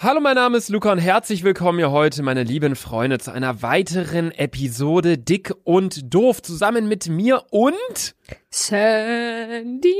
[0.00, 3.62] Hallo, mein Name ist Luca und herzlich willkommen hier heute, meine lieben Freunde, zu einer
[3.62, 8.14] weiteren Episode Dick und Doof zusammen mit mir und
[8.48, 9.90] Sandia.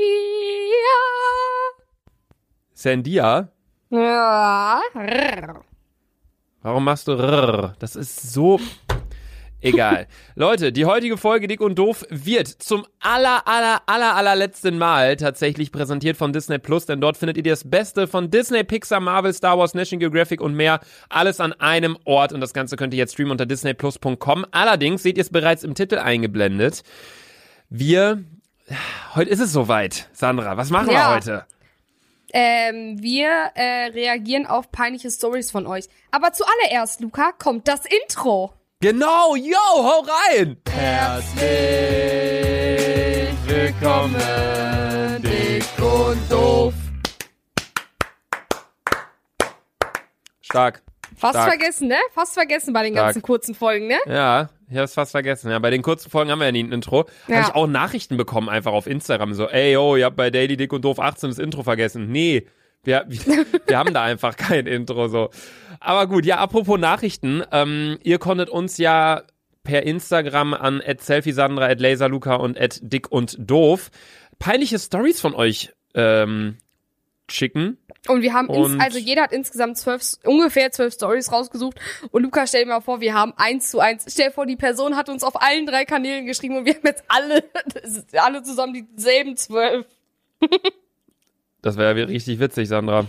[2.73, 3.49] Sandia.
[3.89, 4.79] Ja.
[6.61, 7.75] Warum machst du rrr?
[7.79, 8.57] Das ist so
[9.61, 10.07] egal.
[10.35, 15.71] Leute, die heutige Folge Dick und Doof wird zum aller aller aller allerletzten Mal tatsächlich
[15.71, 19.57] präsentiert von Disney Plus, denn dort findet ihr das Beste von Disney, Pixar, Marvel, Star
[19.57, 20.79] Wars, National Geographic und mehr,
[21.09, 24.45] alles an einem Ort und das Ganze könnt ihr jetzt streamen unter disneyplus.com.
[24.51, 26.83] Allerdings seht ihr es bereits im Titel eingeblendet.
[27.69, 28.23] Wir
[29.15, 30.57] heute ist es soweit, Sandra.
[30.57, 31.09] Was machen Ja.
[31.09, 31.45] wir heute?
[32.31, 35.85] Ähm, wir äh, reagieren auf peinliche Stories von euch.
[36.11, 38.53] Aber zuallererst, Luca, kommt das Intro.
[38.81, 40.55] Genau, yo, hau rein!
[40.71, 41.43] Herzlich
[43.45, 44.15] willkommen,
[45.21, 46.73] dick und doof.
[50.39, 50.81] Stark.
[51.17, 51.49] Fast Stark.
[51.49, 51.97] vergessen, ne?
[52.13, 53.07] Fast vergessen bei den Stark.
[53.07, 53.97] ganzen kurzen Folgen, ne?
[54.05, 55.51] Ja, ich hab's fast vergessen.
[55.51, 57.09] Ja, bei den kurzen Folgen haben wir ja nie ein Intro.
[57.27, 57.35] Ja.
[57.35, 59.33] Habe ich auch Nachrichten bekommen einfach auf Instagram.
[59.33, 62.13] So, ey, yo, ihr habt bei Daily Dick und Doof 18 das Intro vergessen.
[62.13, 62.47] Nee,
[62.83, 65.29] wir, wir, wir haben da einfach kein Intro so.
[65.79, 67.43] Aber gut, ja, apropos Nachrichten.
[67.51, 69.23] Ähm, ihr konntet uns ja
[69.63, 73.91] per Instagram an @selfiesandra, @laserluca und @dick und doof
[74.39, 76.57] peinliche Stories von euch ähm,
[77.29, 77.77] schicken.
[78.07, 81.77] Und wir haben, ins, Und- also jeder hat insgesamt zwölf, ungefähr zwölf Stories rausgesucht.
[82.11, 84.05] Und Luca, stell dir mal vor, wir haben eins zu eins.
[84.09, 86.85] Stell dir vor, die Person hat uns auf allen drei Kanälen geschrieben und wir haben
[86.85, 87.43] jetzt alle,
[88.13, 89.85] alle zusammen dieselben zwölf.
[91.61, 93.05] Das wäre richtig witzig, Sandra.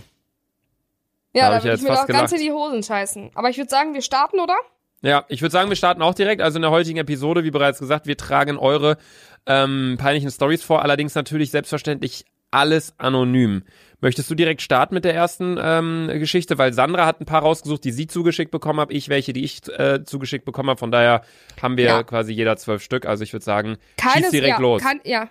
[1.33, 3.31] Ja, da ich würde jetzt ich mir doch ganz in die Hosen scheißen.
[3.35, 4.55] Aber ich würde sagen, wir starten, oder?
[5.01, 6.41] Ja, ich würde sagen, wir starten auch direkt.
[6.41, 8.97] Also in der heutigen Episode, wie bereits gesagt, wir tragen eure
[9.45, 13.63] ähm, peinlichen Stories vor, allerdings natürlich selbstverständlich alles anonym.
[14.01, 16.57] Möchtest du direkt starten mit der ersten ähm, Geschichte?
[16.57, 19.61] Weil Sandra hat ein paar rausgesucht, die sie zugeschickt bekommen hat, ich welche, die ich
[19.69, 20.79] äh, zugeschickt bekommen habe.
[20.79, 21.21] Von daher
[21.61, 22.03] haben wir Ja.
[22.03, 23.05] quasi jeder zwölf Stück.
[23.05, 24.81] Also ich würde sagen, Keine, schieß direkt ja, los.
[24.81, 25.29] Kann, ja.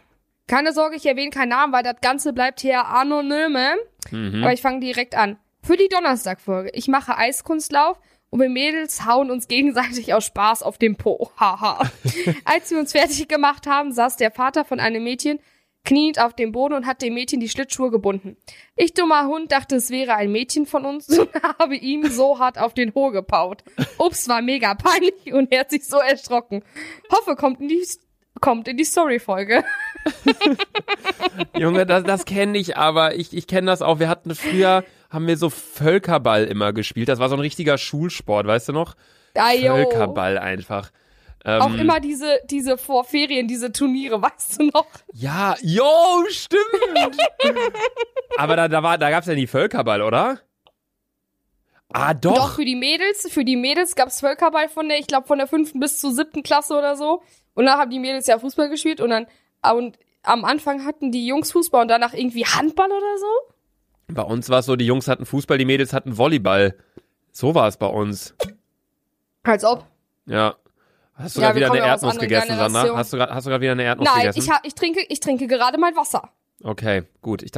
[0.51, 3.77] Keine Sorge, ich erwähne keinen Namen, weil das Ganze bleibt hier anonyme.
[4.11, 4.43] Mhm.
[4.43, 5.39] Aber ich fange direkt an.
[5.63, 6.71] Für die Donnerstagfolge.
[6.73, 8.01] Ich mache Eiskunstlauf
[8.31, 11.31] und wir Mädels hauen uns gegenseitig aus Spaß auf den Po.
[11.39, 11.89] Haha.
[12.45, 15.39] Als wir uns fertig gemacht haben, saß der Vater von einem Mädchen
[15.85, 18.37] kniend auf dem Boden und hat dem Mädchen die Schlittschuhe gebunden.
[18.75, 22.59] Ich, dummer Hund, dachte, es wäre ein Mädchen von uns und habe ihm so hart
[22.59, 23.63] auf den Ho gepaut.
[23.99, 26.65] Ups, war mega peinlich und er hat sich so erschrocken.
[27.13, 27.87] Hoffe, kommt die,
[28.41, 29.65] kommt in die Story-Folge.
[31.57, 33.99] Junge, das, das kenne ich, aber ich, ich kenne das auch.
[33.99, 37.09] Wir hatten früher, haben wir so Völkerball immer gespielt.
[37.09, 38.95] Das war so ein richtiger Schulsport, weißt du noch?
[39.37, 39.75] Jo.
[39.75, 40.91] Völkerball einfach.
[41.45, 44.87] Ähm, Auch immer diese, diese vor Ferien, diese Turniere, weißt du noch?
[45.15, 45.85] Ja, jo,
[46.29, 47.17] stimmt.
[48.37, 50.41] Aber da, da, war, da gab's ja nie Völkerball, oder?
[51.93, 52.35] Ah, doch.
[52.35, 55.47] Doch, für die Mädels, für die Mädels gab's Völkerball von der, ich glaube, von der
[55.47, 57.23] fünften bis zur siebten Klasse oder so.
[57.55, 59.27] Und dann haben die Mädels ja Fußball gespielt und dann,
[59.63, 64.15] ah, und am Anfang hatten die Jungs Fußball und danach irgendwie Handball oder so.
[64.15, 66.77] Bei uns war es so, die Jungs hatten Fußball, die Mädels hatten Volleyball.
[67.33, 68.35] So war es bei uns.
[69.43, 69.87] Als ob.
[70.27, 70.57] Ja.
[71.15, 72.97] Hast du Ja, gerade wieder eine Erdnuss gegessen, Sandra?
[72.97, 74.39] Hast du gerade hast du gerade wieder eine Erdnuss Nein, gegessen?
[74.41, 76.31] ich, ha, ich trinke, ich trinke gerade mein Wasser.
[76.65, 77.43] okay, gut.
[77.43, 77.53] Ich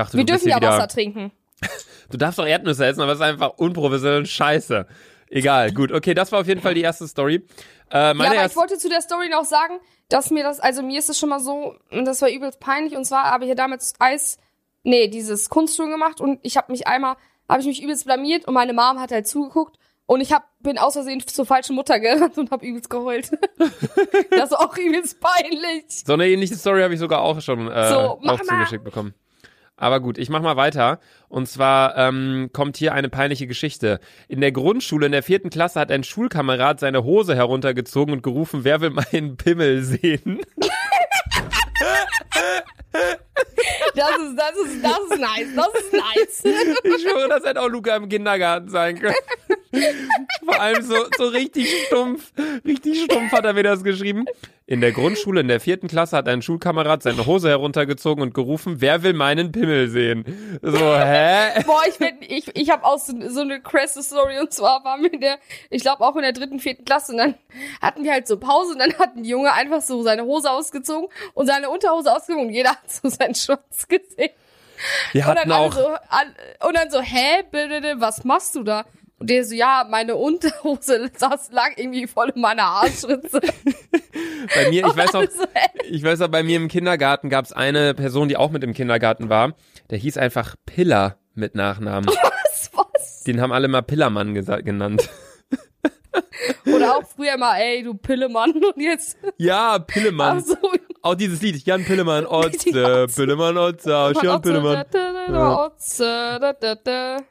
[5.32, 5.44] ja ist.
[5.44, 5.92] Egal, gut.
[5.92, 7.46] Okay, das war auf jeden Fall die erste Story.
[7.90, 10.82] Äh, Ja, meine aber ich wollte zu der Story noch sagen, dass mir das, also
[10.82, 13.48] mir ist es schon mal so, und das war übelst peinlich, und zwar habe ich
[13.48, 14.38] ja damals Eis,
[14.82, 17.16] nee, dieses Kunstturnen gemacht und ich habe mich einmal,
[17.48, 20.78] habe ich mich übelst blamiert und meine Mom hat halt zugeguckt und ich hab, bin
[20.78, 23.30] aus Versehen zur falschen Mutter gerannt und habe übelst geheult.
[24.30, 25.84] das war auch übelst peinlich.
[25.88, 29.14] So eine ähnliche Story habe ich sogar auch schon äh, So, auch zugeschickt bekommen.
[29.82, 31.00] Aber gut, ich mach mal weiter.
[31.28, 33.98] Und zwar ähm, kommt hier eine peinliche Geschichte.
[34.28, 38.62] In der Grundschule in der vierten Klasse hat ein Schulkamerad seine Hose heruntergezogen und gerufen,
[38.62, 40.38] wer will meinen Pimmel sehen?
[43.94, 46.44] Das ist, das ist, das ist nice, das ist nice.
[46.84, 49.16] Ich schwöre, das hätte auch Luca im Kindergarten sein können.
[50.44, 52.32] Vor allem so, so richtig stumpf,
[52.64, 54.26] richtig stumpf hat er mir das geschrieben.
[54.72, 58.76] In der Grundschule in der vierten Klasse hat ein Schulkamerad seine Hose heruntergezogen und gerufen,
[58.80, 60.24] wer will meinen Pimmel sehen?
[60.62, 61.62] So, hä?
[61.66, 65.02] Boah, ich bin, ich, ich habe auch so, so eine krasse Story und zwar waren
[65.02, 65.36] wir in der,
[65.68, 67.34] ich glaube auch in der dritten, vierten Klasse und dann
[67.82, 71.10] hatten wir halt so Pause und dann hat ein Junge einfach so seine Hose ausgezogen
[71.34, 74.30] und seine Unterhose ausgezogen und jeder hat so seinen Schwanz gesehen.
[75.12, 77.44] Wir Und hatten dann alle auch, so, und dann so, hä,
[77.98, 78.86] was machst du da?
[79.22, 83.40] Und der so, ja, meine Unterhose das lag irgendwie voll in meiner Arschritze.
[84.54, 85.24] bei mir, ich weiß noch,
[85.88, 88.74] ich weiß noch, bei mir im Kindergarten gab es eine Person, die auch mit im
[88.74, 89.54] Kindergarten war.
[89.90, 92.08] Der hieß einfach Piller mit Nachnamen.
[92.42, 93.22] Was, was?
[93.22, 95.08] Den haben alle mal Pillermann genannt.
[96.66, 98.50] Oder auch früher mal, ey, du Pillemann.
[98.52, 99.16] Und jetzt.
[99.38, 100.38] Ja, Pillemann.
[100.38, 100.56] Ach so,
[101.02, 103.06] Auch dieses Lied, Jan Pillemann, Otze.
[103.14, 104.86] Pillemann, Otze, Jan Pillemann.
[105.34, 106.38] Otze.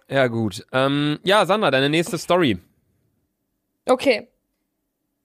[0.10, 0.66] Ja, gut.
[0.74, 2.58] Ähm, ja, Sandra, deine nächste Story.
[3.86, 4.28] Okay.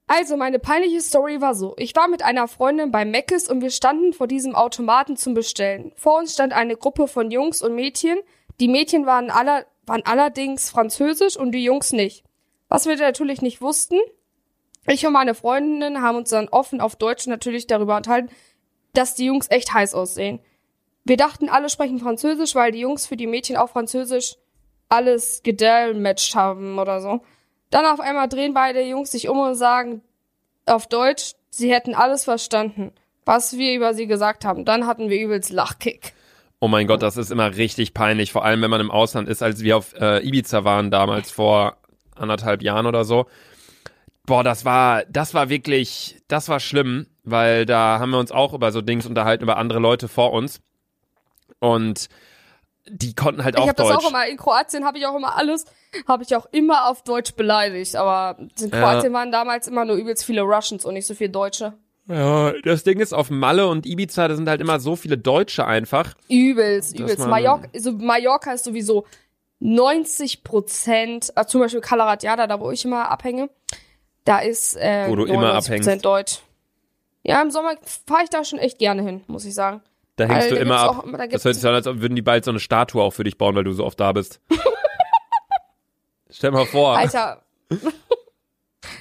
[0.06, 1.74] Also, meine peinliche Story war so.
[1.78, 5.92] Ich war mit einer Freundin bei Meckes und wir standen vor diesem Automaten zum Bestellen.
[5.96, 8.18] Vor uns stand eine Gruppe von Jungs und Mädchen.
[8.60, 12.22] Die Mädchen waren, aller, waren allerdings französisch und die Jungs nicht.
[12.68, 13.98] Was wir natürlich nicht wussten,
[14.88, 18.30] ich und meine Freundinnen haben uns dann offen auf Deutsch natürlich darüber unterhalten,
[18.92, 20.40] dass die Jungs echt heiß aussehen.
[21.04, 24.36] Wir dachten, alle sprechen Französisch, weil die Jungs für die Mädchen auch Französisch
[24.88, 27.20] alles gedellmatcht haben oder so.
[27.70, 30.02] Dann auf einmal drehen beide Jungs sich um und sagen
[30.66, 32.92] auf Deutsch, sie hätten alles verstanden,
[33.24, 34.64] was wir über sie gesagt haben.
[34.64, 36.12] Dann hatten wir übelst Lachkick.
[36.58, 39.42] Oh mein Gott, das ist immer richtig peinlich, vor allem wenn man im Ausland ist,
[39.42, 41.76] als wir auf äh, Ibiza waren damals vor
[42.14, 43.26] anderthalb Jahren oder so.
[44.26, 48.52] Boah, das war, das war wirklich, das war schlimm, weil da haben wir uns auch
[48.52, 50.60] über so Dings unterhalten, über andere Leute vor uns.
[51.60, 52.08] Und
[52.88, 54.04] die konnten halt ich auch habe das Deutsch.
[54.04, 55.64] auch immer, in Kroatien habe ich auch immer alles,
[56.06, 57.96] habe ich auch immer auf Deutsch beleidigt.
[57.96, 58.80] Aber in Ja.
[58.80, 61.72] Kroatien waren damals immer nur übelst viele Russians und nicht so viele Deutsche.
[62.08, 65.66] ja, das Ding ist, auf Malle und Ibiza, da sind halt immer so viele Deutsche
[65.66, 66.14] einfach.
[66.28, 67.26] Übelst, übelst.
[67.26, 69.04] Mallorca, so Mallorca ist sowieso
[69.58, 73.48] 90 Prozent, also zum Beispiel Calaratiada, da wo ich immer abhänge,
[74.26, 76.04] da ist äh, Wo du immer 99% abhängst.
[76.04, 76.38] Deutsch.
[77.22, 77.74] Ja, im Sommer
[78.06, 79.80] fahre ich da schon echt gerne hin, muss ich sagen.
[80.16, 81.04] Da hängst Weil du immer ab.
[81.04, 83.12] auch da das hört sich so an, als würden die bald so eine Statue auch
[83.12, 84.40] für dich bauen, weil du so oft da bist.
[86.30, 86.96] Stell mal vor.
[86.96, 87.42] Alter.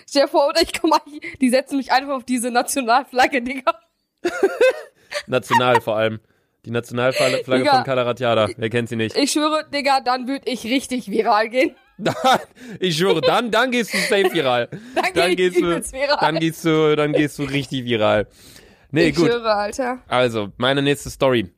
[0.07, 3.41] Stell dir vor, oder ich komm mal hier, die setzen mich einfach auf diese Nationalflagge,
[3.41, 3.73] Digga.
[5.27, 6.19] National vor allem.
[6.65, 7.75] Die Nationalflagge Digga.
[7.75, 8.49] von Calaratiada.
[8.57, 9.15] Wer kennt sie nicht?
[9.15, 11.75] Ich schwöre, Digga, dann würd ich richtig viral gehen.
[12.79, 14.69] Ich schwöre, dann, dann gehst du safe viral.
[14.95, 16.17] Dann, Dann gehst du, viral.
[16.19, 18.27] dann gehst du, dann gehst du richtig viral.
[18.91, 19.27] Nee, ich gut.
[19.27, 19.99] schwöre, Alter.
[20.07, 21.51] Also, meine nächste Story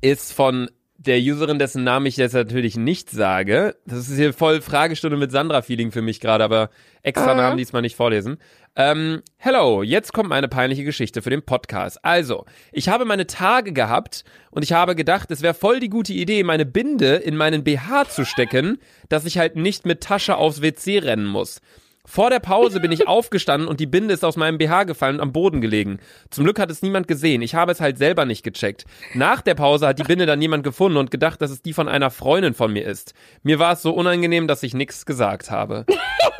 [0.00, 3.76] ist von der Userin, dessen Namen ich jetzt natürlich nicht sage.
[3.86, 6.70] Das ist hier voll Fragestunde mit Sandra-Feeling für mich gerade, aber
[7.02, 7.40] extra Mhm.
[7.40, 8.38] Namen diesmal nicht vorlesen.
[8.80, 11.98] Ähm, hello, jetzt kommt meine peinliche Geschichte für den Podcast.
[12.04, 14.22] Also, ich habe meine Tage gehabt
[14.52, 18.08] und ich habe gedacht, es wäre voll die gute Idee, meine Binde in meinen BH
[18.08, 18.78] zu stecken,
[19.08, 21.60] dass ich halt nicht mit Tasche aufs WC rennen muss.
[22.06, 25.22] Vor der Pause bin ich aufgestanden und die Binde ist aus meinem BH gefallen und
[25.22, 25.98] am Boden gelegen.
[26.30, 27.42] Zum Glück hat es niemand gesehen.
[27.42, 28.84] Ich habe es halt selber nicht gecheckt.
[29.12, 31.88] Nach der Pause hat die Binde dann jemand gefunden und gedacht, dass es die von
[31.88, 33.12] einer Freundin von mir ist.
[33.42, 35.84] Mir war es so unangenehm, dass ich nichts gesagt habe.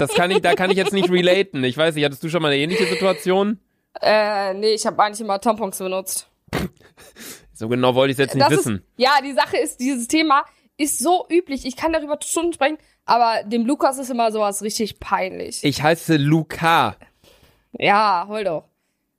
[0.00, 1.62] Das kann ich, da kann ich jetzt nicht relaten.
[1.62, 3.60] Ich weiß nicht, hattest du schon mal eine ähnliche Situation?
[4.00, 6.30] Äh, nee, ich habe eigentlich immer Tampons benutzt.
[7.52, 8.76] So genau wollte ich es jetzt nicht das wissen.
[8.76, 10.44] Ist, ja, die Sache ist, dieses Thema
[10.78, 11.66] ist so üblich.
[11.66, 15.62] Ich kann darüber Stunden sprechen, aber dem Lukas ist immer sowas richtig peinlich.
[15.62, 16.96] Ich heiße Luca.
[17.72, 18.64] Ja, hol doch.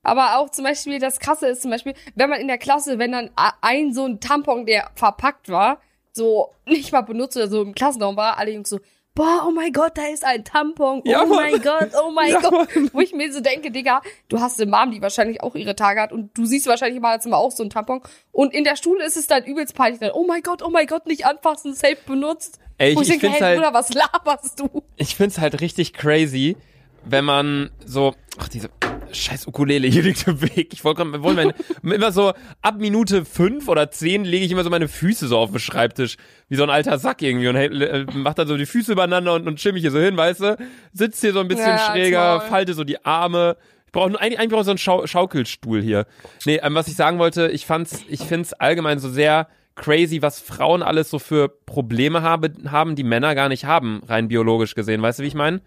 [0.02, 3.12] Aber auch zum Beispiel, das Krasse ist zum Beispiel, wenn man in der Klasse, wenn
[3.12, 3.30] dann
[3.62, 5.80] ein so ein Tampon, der verpackt war,
[6.12, 8.80] so nicht mal benutzt oder so im Klassenraum war, alle Jungs so,
[9.14, 11.52] boah, oh mein Gott, da ist ein Tampon, Ja, oh Mann.
[11.52, 12.74] mein Gott, oh mein Ja, Gott.
[12.76, 12.90] Mann.
[12.94, 16.02] Wo ich mir so denke, Digga, du hast eine Mom, die wahrscheinlich auch ihre Tage
[16.02, 18.02] hat und du siehst wahrscheinlich mal immer auch so ein Tampon.
[18.32, 20.88] Und in der Schule ist es dann übelst peinlich, dann, oh mein Gott, oh mein
[20.88, 22.60] Gott, nicht anfassen, safe benutzt.
[22.78, 24.84] Ey, ich, ich ich denke, hey, halt, Bruder, was laberst du?
[24.96, 26.56] ich find's halt richtig crazy,
[27.04, 28.70] wenn man so, ach, diese
[29.14, 30.74] scheiß Ukulele hier liegt im Weg.
[30.74, 31.54] Ich wollte gerade, wollen meine,
[31.84, 35.52] immer so, ab Minute fünf oder zehn lege ich immer so meine Füße so auf
[35.52, 36.18] den Schreibtisch,
[36.50, 39.34] wie so ein alter Sack irgendwie und hey, äh, mach dann so die Füße übereinander
[39.34, 40.58] und, und chill mich hier so hin, weißt du?
[40.94, 42.50] Sitzt hier so ein bisschen Ja, schräger, toll.
[42.50, 43.58] falte so die Arme.
[43.86, 46.06] Ich brauche eigentlich, eigentlich brauche so einen Schau Schaukelstuhl hier.
[46.46, 50.40] Nee, ähm, was ich sagen wollte, ich fand's, ich find's allgemein so sehr crazy, was
[50.40, 55.02] Frauen alles so für Probleme habe, haben, die Männer gar nicht haben, rein biologisch gesehen.
[55.02, 55.62] Weißt du, wie ich meine?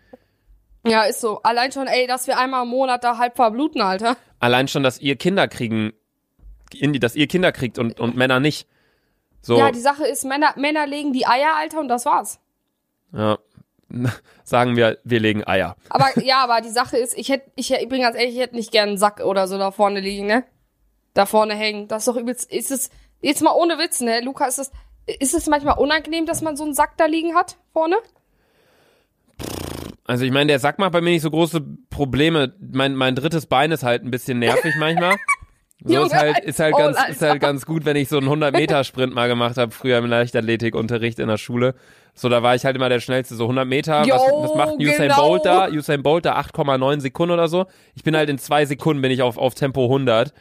[0.86, 1.40] Ja, ist so.
[1.42, 4.16] Allein schon, ey, dass wir einmal im Monat da halb verbluten, Alter.
[4.38, 5.92] Allein schon, dass ihr Kinder kriegen,
[6.74, 8.68] in die, dass ihr Kinder kriegt und, und Männer nicht.
[9.40, 12.38] So, Ja, die Sache ist, Männer, Männer legen die Eier, Alter, und das war's.
[13.12, 13.38] ja.
[14.44, 15.76] sagen wir, wir legen Eier.
[15.90, 18.40] Aber ja, aber die Sache ist, ich hätte, ich, hätt- ich bin ganz ehrlich, ich
[18.40, 20.42] hätte nicht gern einen Sack oder so da vorne liegen, ne?
[21.12, 21.86] Da vorne hängen.
[21.86, 24.20] Das ist doch übelst, ist es, jetzt mal ohne Witz, ne?
[24.22, 24.72] Luca, ist es,
[25.06, 27.96] ist es manchmal unangenehm, dass man so einen Sack da liegen hat, vorne?
[30.06, 32.54] Also ich meine, der Sack macht bei mir nicht so große Probleme.
[32.60, 35.16] Mein, mein drittes Bein ist halt ein bisschen nervig manchmal.
[35.86, 38.16] So Junge, ist halt, ist halt als ganz, ist halt ganz gut, wenn ich so
[38.16, 41.74] einen 100 Meter Sprint mal gemacht habe, früher im Leichtathletikunterricht in der Schule.
[42.14, 44.00] So, da war ich halt immer der schnellste, so 100 Meter.
[44.00, 45.28] was, Jo, was macht Usain genau.
[45.28, 45.68] Bolt da?
[45.68, 47.66] Usain Bolt da 8,9 Sekunden oder so.
[47.94, 50.32] Ich bin halt in zwei Sekunden bin ich auf, auf Tempo 100.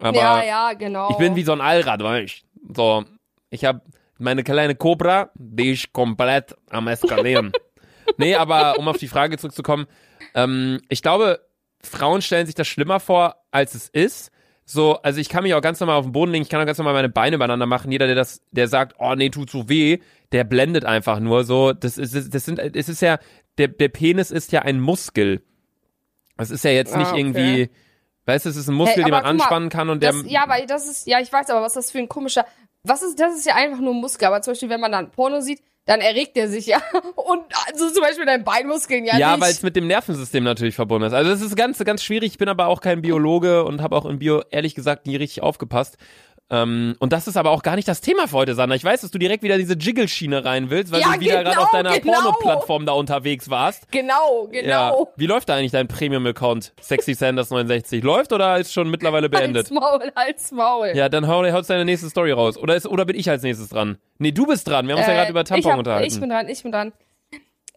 [0.00, 1.08] Aber ja, ja, genau.
[1.10, 3.04] ich bin wie so ein Allrad, weil ich, so,
[3.50, 3.82] ich habe
[4.18, 7.52] meine kleine Cobra, die ist komplett am eskalieren.
[8.16, 9.86] nee, aber um auf die Frage zurückzukommen,
[10.34, 11.40] ähm, ich glaube,
[11.82, 14.30] Frauen stellen sich das schlimmer vor, als es ist.
[14.66, 16.66] So, also ich kann mich auch ganz normal auf den Boden legen, ich kann auch
[16.66, 17.92] ganz normal meine Beine übereinander machen.
[17.92, 19.98] Jeder, der das, der sagt, oh nee, tut so weh,
[20.32, 21.74] der blendet einfach nur so.
[21.74, 23.18] Das ist, das sind, es ist ja,
[23.58, 25.42] der, der Penis ist ja ein Muskel.
[26.38, 27.20] Das ist ja jetzt nicht Ah, okay.
[27.20, 27.70] irgendwie,
[28.24, 30.12] weißt du, es ist ein Muskel, Hey, den man guck mal, anspannen kann und der,
[30.12, 32.46] Das, ja, aber das ist, ja, ich weiß aber, was das für ein komischer,
[32.82, 35.10] was ist, das ist ja einfach nur ein Muskel, aber zum Beispiel, wenn man dann
[35.10, 36.80] Porno sieht, dann erregt er sich ja.
[37.16, 39.40] Und also zum Beispiel dein Beinmuskeln ja, Ja, nicht.
[39.42, 41.12] weil es mit dem Nervensystem natürlich verbunden ist.
[41.12, 42.32] Also es ist ganz, ganz schwierig.
[42.32, 45.42] Ich bin aber auch kein Biologe und habe auch in Bio ehrlich gesagt nie richtig
[45.42, 45.98] aufgepasst.
[46.50, 48.76] Ähm, und das ist aber auch gar nicht das Thema für heute, Sandra.
[48.76, 51.50] Ich weiß, dass du direkt wieder diese Jiggle-Schiene rein willst, weil Ja, du wieder genau,
[51.50, 52.12] gerade auf deiner genau.
[52.20, 53.90] Porno-Plattform da unterwegs warst.
[53.90, 54.60] Genau, Ja.
[54.60, 55.12] genau.
[55.16, 56.74] Wie läuft da eigentlich dein Premium-Account?
[56.80, 58.02] Sexy Sanders 69.
[58.04, 59.64] Läuft oder ist schon mittlerweile beendet?
[59.64, 60.92] Als Maul, als Maul.
[60.94, 62.58] Ja, dann hau, haust deine nächste Story raus.
[62.58, 63.96] Oder, ist, oder bin ich als nächstes dran?
[64.18, 64.86] Nee, du bist dran.
[64.86, 66.12] Wir haben uns ja Äh, gerade über Tampon hab, unterhalten.
[66.12, 66.92] Ich bin dran, ich bin dran.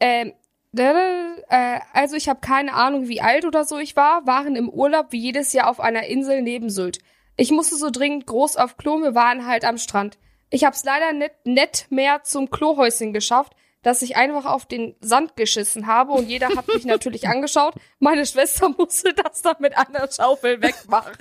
[0.01, 0.33] Ähm,
[0.75, 5.07] äh, also ich habe keine Ahnung, wie alt oder so ich war, waren im Urlaub
[5.11, 6.99] wie jedes Jahr auf einer Insel neben Sylt.
[7.39, 10.17] Ich musste so dringend groß auf Klo, wir waren halt am Strand.
[10.49, 13.53] Ich hab's leider nicht nett mehr zum Klohäuschen geschafft,
[13.83, 17.75] dass ich einfach auf den Sand geschissen habe und jeder hat mich natürlich angeschaut.
[17.99, 21.13] Meine Schwester musste das dann mit einer Schaufel wegmachen.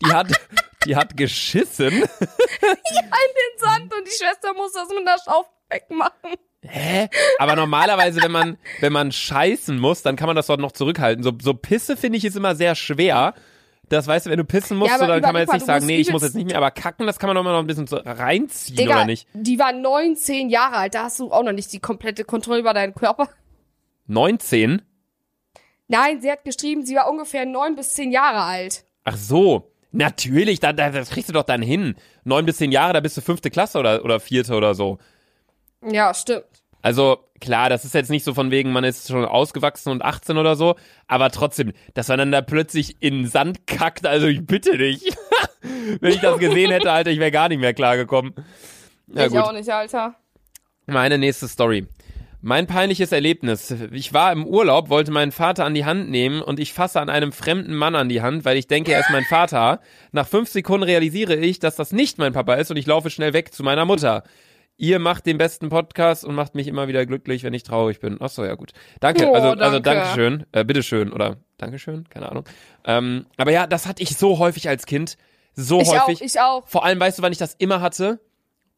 [0.00, 0.28] Die hat,
[0.86, 1.88] die hat geschissen.
[1.92, 6.36] in den Sand und die Schwester musste das mit einer Schaufel wegmachen.
[6.64, 7.08] Hä?
[7.38, 11.24] Aber normalerweise, wenn man, wenn man scheißen muss, dann kann man das dort noch zurückhalten.
[11.24, 13.34] So, so Pisse finde ich ist immer sehr schwer.
[13.92, 15.84] Das weißt du, wenn du pissen musst, Ja, so, dann kann man jetzt nicht sagen,
[15.84, 17.66] nee, ich muss jetzt nicht mehr, aber kacken, das kann man doch mal noch ein
[17.66, 19.28] bisschen so reinziehen, Digga, oder nicht?
[19.34, 22.72] die war 19 Jahre alt, da hast du auch noch nicht die komplette Kontrolle über
[22.72, 23.28] deinen Körper.
[24.06, 24.80] 19?
[25.88, 28.84] Nein, sie hat geschrieben, sie war ungefähr 9 bis 10 Jahre alt.
[29.04, 29.68] Ach so.
[29.90, 31.96] Natürlich, da, da, das kriegst du doch dann hin.
[32.24, 34.96] Neun bis zehn Jahre, da bist du fünfte Klasse oder, oder vierte oder so.
[35.86, 36.46] Ja, stimmt.
[36.82, 40.36] Also klar, das ist jetzt nicht so von wegen, man ist schon ausgewachsen und 18
[40.36, 40.74] oder so,
[41.06, 45.02] aber trotzdem, dass man dann da plötzlich in den Sand kackt, also ich bitte dich.
[46.00, 48.34] Wenn ich das gesehen hätte, Alter, ich wäre gar nicht mehr klargekommen.
[49.06, 50.16] Ja ich gut, auch nicht, Alter.
[50.86, 51.86] meine nächste Story.
[52.44, 53.72] Mein peinliches Erlebnis.
[53.92, 57.08] Ich war im Urlaub, wollte meinen Vater an die Hand nehmen und ich fasse an
[57.08, 59.78] einem fremden Mann an die Hand, weil ich denke, er ist mein Vater.
[60.10, 63.32] Nach fünf Sekunden realisiere ich, dass das nicht mein Papa ist und ich laufe schnell
[63.32, 64.24] weg zu meiner Mutter.
[64.82, 68.16] Ihr macht den besten Podcast und macht mich immer wieder glücklich, wenn ich traurig bin.
[68.18, 68.72] Ach so, ja gut.
[68.98, 70.00] Danke, Oh, also, also danke.
[70.00, 72.44] Dankeschön, äh, bitteschön oder Dankeschön, keine Ahnung.
[72.84, 75.18] Ähm, aber ja, das hatte ich so häufig als Kind.
[75.54, 76.20] So Ich auch, häufig.
[76.22, 76.66] ich auch.
[76.66, 78.18] Vor allem, weißt du, wann ich das immer hatte?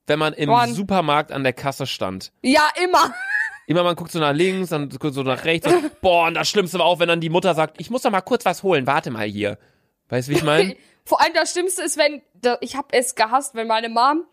[0.07, 0.75] Wenn man im Wann?
[0.75, 2.33] Supermarkt an der Kasse stand.
[2.43, 3.15] Ja, immer.
[3.67, 5.67] Immer man guckt so nach links, dann guckt so nach rechts.
[5.67, 8.11] Und, boah, und das Schlimmste war auch, wenn dann die Mutter sagt, ich muss doch
[8.11, 9.57] mal kurz was holen, warte mal hier.
[10.11, 10.77] Weißt du, wie ich meine?
[11.07, 12.21] Vor allem das Schlimmste ist, wenn,
[12.61, 14.25] ich hab es gehasst, wenn meine Mom,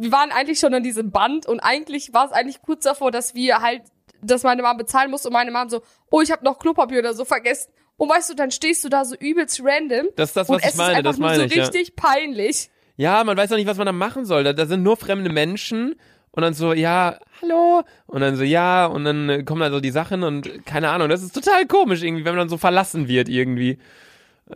[0.00, 3.34] wir waren eigentlich schon an diesem Band und eigentlich war es eigentlich kurz davor, dass
[3.34, 3.82] wir halt,
[4.22, 7.14] dass meine Mom bezahlen musste und meine Mom so, oh, ich habe noch Klopapier oder
[7.14, 7.70] so vergessen.
[7.96, 10.06] Und weißt du, dann stehst du da so übelst random.
[10.16, 11.54] Das ist das, und was es ich meine, ist einfach das nur meine so ich.
[11.54, 11.64] Ja.
[11.64, 12.70] richtig peinlich.
[12.96, 14.42] ja, man weiß doch nicht, was man da machen soll.
[14.42, 15.96] Da, da sind nur fremde Menschen
[16.32, 17.82] und dann so, ja, hallo.
[18.06, 21.10] Und dann so, ja, und dann kommen da so die Sachen und keine Ahnung.
[21.10, 23.78] Das ist total komisch irgendwie, wenn man dann so verlassen wird irgendwie.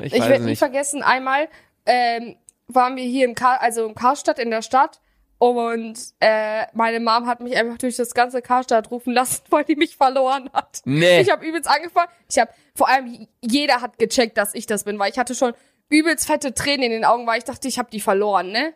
[0.01, 0.59] Ich, Ich werde nie nicht.
[0.59, 1.49] vergessen, einmal
[1.85, 2.37] ähm,
[2.69, 5.01] waren wir hier im Kar also in Karstadt in der Stadt
[5.51, 9.77] und äh, meine Mom hat mich einfach durch das ganze Karstadt rufen lassen, weil die
[9.77, 10.81] mich verloren hat.
[10.85, 11.21] Nee.
[11.21, 12.09] Ich habe übelst angefangen.
[12.31, 15.53] Ich habe vor allem jeder hat gecheckt, dass ich das bin, weil ich hatte schon
[15.91, 18.75] übelst fette Tränen in den Augen, weil ich dachte, ich habe die verloren, ne?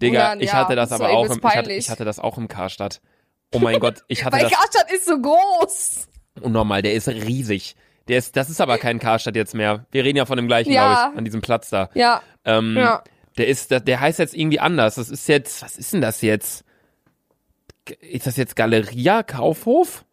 [0.00, 2.18] Digga, dann, ich ja, hatte das das aber auch im, ich hatte, ich hatte das
[2.20, 3.00] auch im Karstadt.
[3.52, 6.06] Oh mein Gott, ich hatte Weil das Karstadt ist so groß.
[6.42, 7.74] unnormal, der ist riesig.
[8.06, 9.86] Der ist, das ist aber kein Karstadt jetzt mehr.
[9.90, 10.86] Wir reden ja von dem gleichen, Ja.
[10.94, 11.90] glaube ich, an diesem Platz da.
[11.94, 13.02] Ja, Ähm, ja.
[13.38, 14.96] Der ist, der, heißt jetzt irgendwie anders.
[14.96, 16.64] Das ist jetzt, was ist denn das jetzt?
[18.00, 20.04] Ist das jetzt Galeria Kaufhof?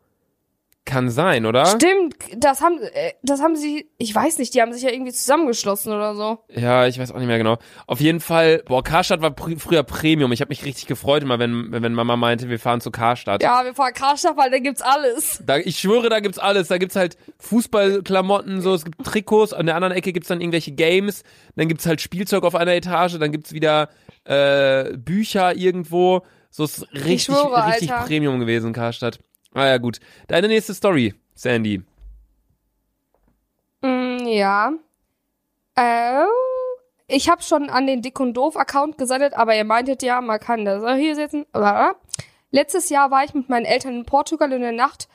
[0.86, 1.66] Kann sein, oder?
[1.66, 5.14] Stimmt, das haben äh, das haben sie, ich weiß nicht, die haben sich ja irgendwie
[5.14, 6.38] zusammengeschlossen oder so.
[6.48, 7.58] Ja, ich weiß auch nicht mehr genau.
[7.88, 10.32] Auf jeden Fall, boah, Karstadt war pr früher Premium.
[10.32, 13.42] Ich habe mich richtig gefreut immer, wenn, wenn Mama meinte, wir fahren zu Karstadt.
[13.42, 15.42] Ja, wir fahren Karstadt, weil da gibt's alles.
[15.44, 16.68] Da, ich schwöre, da gibt's alles.
[16.68, 20.72] Da gibt's halt Fußballklamotten, so, es gibt Trikots, an der anderen Ecke gibt's dann irgendwelche
[20.74, 21.24] Games,
[21.56, 23.90] dann gibt's halt Spielzeug auf einer Etage, dann gibt's wieder
[24.26, 26.22] äh, Bücher irgendwo.
[26.52, 28.06] So ist richtig, schwöre, richtig Alter.
[28.06, 29.20] Premium gewesen, Karstadt.
[29.56, 30.02] Ah ja, gut.
[30.28, 31.82] Deine nächste Story, Sandy.
[33.82, 34.74] Mm, ja.
[35.76, 36.26] Äh,
[37.08, 40.42] ich habe schon an den Dick und Doof Account gesendet, aber ihr meintet ja, man
[40.42, 41.46] kann das auch hier setzen.
[41.54, 41.96] Blablabla.
[42.52, 45.08] Letztes Jahr war ich mit meinen Eltern in Portugal in der Nacht.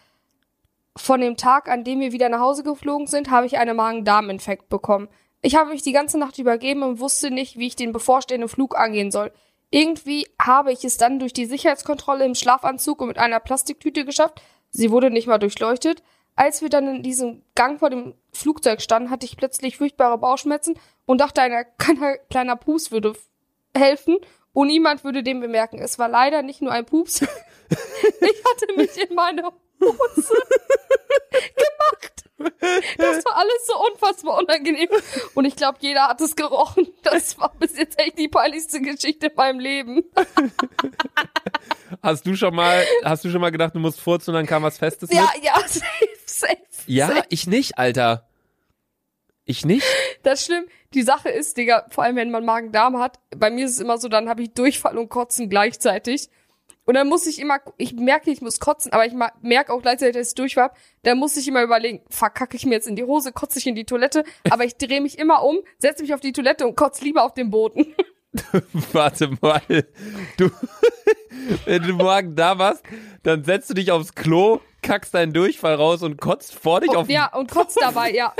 [0.96, 4.70] Von dem Tag, an dem wir wieder nach Hause geflogen sind, habe ich einen Magen-Darm-Infekt
[4.70, 5.08] bekommen.
[5.42, 8.74] Ich habe mich die ganze Nacht übergeben und wusste nicht, wie ich den bevorstehenden Flug
[8.74, 9.32] angehen soll.
[9.70, 14.42] Irgendwie habe ich es dann durch die Sicherheitskontrolle im Schlafanzug und mit einer Plastiktüte geschafft.
[14.70, 16.02] Sie wurde nicht mal durchleuchtet.
[16.34, 20.78] Als wir dann in diesem Gang vor dem Flugzeug standen, hatte ich plötzlich furchtbare Bauchschmerzen
[21.06, 21.66] und dachte, ein
[22.30, 23.14] kleiner, Pups würde
[23.76, 24.18] helfen
[24.52, 25.78] und niemand würde den bemerken.
[25.78, 27.20] Es war leider nicht nur ein Pups.
[27.70, 29.44] ich hatte mich in meine
[29.80, 30.34] Hose.
[32.98, 34.88] Das war alles so unfassbar unangenehm.
[35.34, 36.88] Und ich glaube, jeder hat es gerochen.
[37.02, 40.04] Das war bis jetzt echt die peinlichste Geschichte in meinem Leben.
[42.02, 44.62] Hast du schon mal, hast du schon mal gedacht, du musst furzen und dann kam
[44.62, 45.44] was Festes Ja, mit?
[45.44, 45.84] ja, safe,
[46.26, 46.56] safe.
[46.86, 47.22] Ja, safe.
[47.28, 48.26] ich nicht, Alter.
[49.44, 49.84] Ich nicht?
[50.22, 50.68] Das stimmt.
[50.94, 53.98] Die Sache ist, Digga, vor allem wenn man Magen-Darm hat, bei mir ist es immer
[53.98, 56.28] so, dann habe ich Durchfall und Kotzen gleichzeitig.
[56.90, 60.16] Und dann muss ich immer, ich merke, ich muss kotzen, aber ich merke auch gleichzeitig,
[60.16, 60.74] dass ich Durchfall habe.
[61.04, 63.76] Dann muss ich immer überlegen, verkacke ich mir jetzt in die Hose, kotze ich in
[63.76, 67.04] die Toilette, aber ich drehe mich immer um, setze mich auf die Toilette und kotze
[67.04, 67.94] lieber auf den Boden.
[68.92, 69.62] Warte mal.
[70.36, 70.50] Du,
[71.64, 72.82] wenn du morgen da warst,
[73.22, 77.08] dann setzt du dich aufs Klo, kackst deinen Durchfall raus und kotzt vor dich auf
[77.08, 78.34] ja, und kotzt dabei, ja.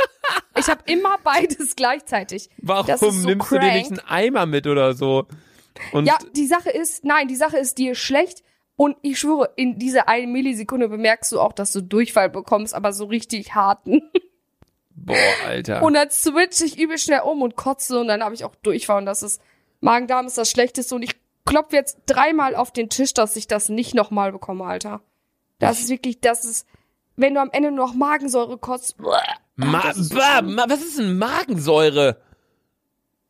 [0.58, 2.50] Ich habe immer beides gleichzeitig.
[2.56, 4.00] Warum so nimmst du dir nicht crank.
[4.00, 5.28] einen Eimer mit oder so?
[5.92, 8.42] Und Ja, die Sache ist, nein, die Sache ist dir schlecht
[8.76, 12.92] und ich schwöre, in dieser einen Millisekunde bemerkst du auch, dass du Durchfall bekommst, aber
[12.92, 14.02] so richtig harten.
[14.90, 15.82] boah, Alter.
[15.82, 18.98] Und dann switch ich übel schnell um und kotze und dann habe ich auch Durchfall
[18.98, 19.40] und das ist,
[19.80, 23.68] Magen-Darm ist das Schlechteste und ich klopfe jetzt dreimal auf den Tisch, dass ich das
[23.68, 25.02] nicht nochmal bekomme, Alter.
[25.58, 26.66] Das ist wirklich, das ist,
[27.16, 28.96] wenn du am Ende nur noch Magensäure kotzt.
[29.56, 32.20] Ma das ist so ma was ist denn Magensäure?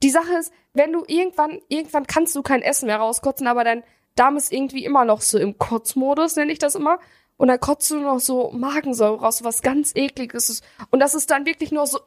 [0.02, 3.83] Die Sache ist, wenn du irgendwann, irgendwann kannst du kein Essen mehr rauskotzen, aber dein
[4.16, 6.99] Darm ist irgendwie immer noch so im Kotzmodus, nenne ich das immer.
[7.37, 10.64] Und dann kotzt du noch so Magensäure raus, was ganz ekliges ist.
[10.90, 12.00] Und das ist dann wirklich nur so,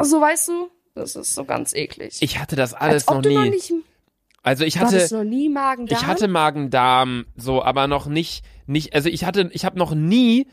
[0.00, 2.16] so weißt du, das ist so ganz eklig.
[2.20, 3.34] Ich hatte das alles noch nie.
[3.34, 3.72] noch nicht,
[4.42, 5.98] also ich hatte noch nie Magen-Darm.
[5.98, 10.46] Ich hatte Magen-Darm, so, aber noch nicht, nicht, also ich hatte, ich habe noch nie,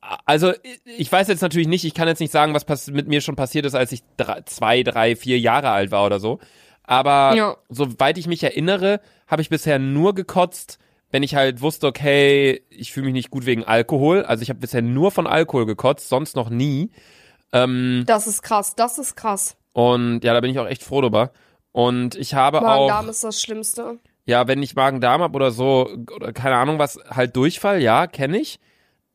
[0.00, 0.52] also
[0.84, 3.66] ich weiß jetzt natürlich nicht, ich kann jetzt nicht sagen, was mit mir schon passiert
[3.66, 6.38] ist, als ich drei, zwei, drei, vier Jahre alt war oder so.
[6.84, 7.56] Aber Ja.
[7.68, 10.78] soweit ich mich erinnere, habe ich bisher nur gekotzt,
[11.10, 14.22] wenn ich halt wusste, okay, ich fühle mich nicht gut wegen Alkohol.
[14.24, 16.90] Also ich habe bisher nur von Alkohol gekotzt, sonst noch nie.
[17.52, 19.56] Ähm, Das ist krass, das ist krass.
[19.72, 21.32] und ja, da bin ich auch echt froh drüber.
[21.72, 22.62] Und ich habe auch.
[22.62, 23.98] Magen-Darm ist das Schlimmste.
[24.26, 28.38] Ja, wenn ich Magen-Darm hab oder so, oder keine Ahnung was, halt Durchfall, ja, kenne
[28.38, 28.58] ich.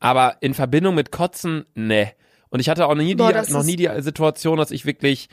[0.04, 2.12] Aber in Verbindung mit Kotzen, ne.
[2.50, 5.28] Und ich hatte auch nie Boah, die, noch nie die Situation, dass ich wirklich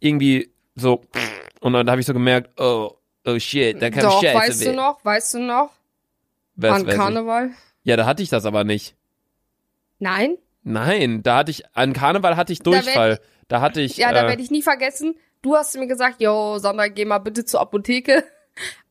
[0.00, 1.02] irgendwie so,
[1.60, 2.92] und dann habe ich so gemerkt, oh,
[3.26, 4.74] oh shit, da kam Doch, Scheiße weißt du weh.
[4.74, 5.70] noch, weißt du noch,
[6.56, 6.98] Was an weiß ich?
[6.98, 7.50] Karneval?
[7.82, 8.96] Ja, da hatte ich das aber nicht.
[9.98, 10.38] Nein?
[10.62, 13.20] Nein, da hatte ich, an Karneval hatte ich Da werd Durchfall.
[13.48, 15.14] Da, hatte ich, Ja, da äh, werde ich nie vergessen.
[15.42, 18.24] Du hast mir gesagt, yo, Sandra, geh mal bitte zur Apotheke.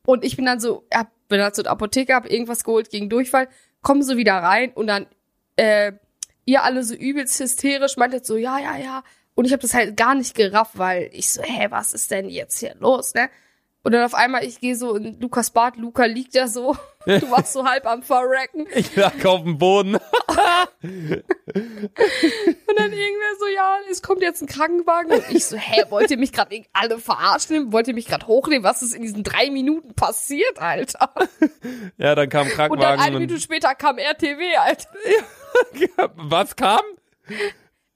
[0.06, 3.48] Und ich bin dann so, ja, bin dann zur Apotheke, hab irgendwas geholt gegen Durchfall,
[3.82, 5.06] komm so wieder rein und dann,
[5.56, 5.92] äh,
[6.44, 9.02] ihr alle so übelst hysterisch meintet so, ja, ja, ja.
[9.34, 12.28] Und ich habe das halt gar nicht gerafft, weil ich so, hä, was ist denn
[12.28, 13.30] jetzt hier los, ne?
[13.82, 17.30] Und dann auf einmal, ich gehe so in Lukas Bad, Luca liegt da so, du
[17.30, 18.66] warst so halb am Verrecken.
[18.74, 19.96] ich lag auf dem Boden.
[20.30, 21.24] Und
[22.76, 25.12] dann irgendwer so, ja, es kommt jetzt ein Krankenwagen.
[25.12, 27.72] Und ich so, hä, wollt ihr mich gerade alle verarschen?
[27.72, 28.64] Wollt ihr mich gerade hochnehmen?
[28.64, 31.12] Was ist in diesen drei Minuten passiert, Alter?
[31.98, 34.88] ja, dann kam Und dann Krankenwagen eine Minute später kam RTW, Alter.
[36.16, 36.80] was kam?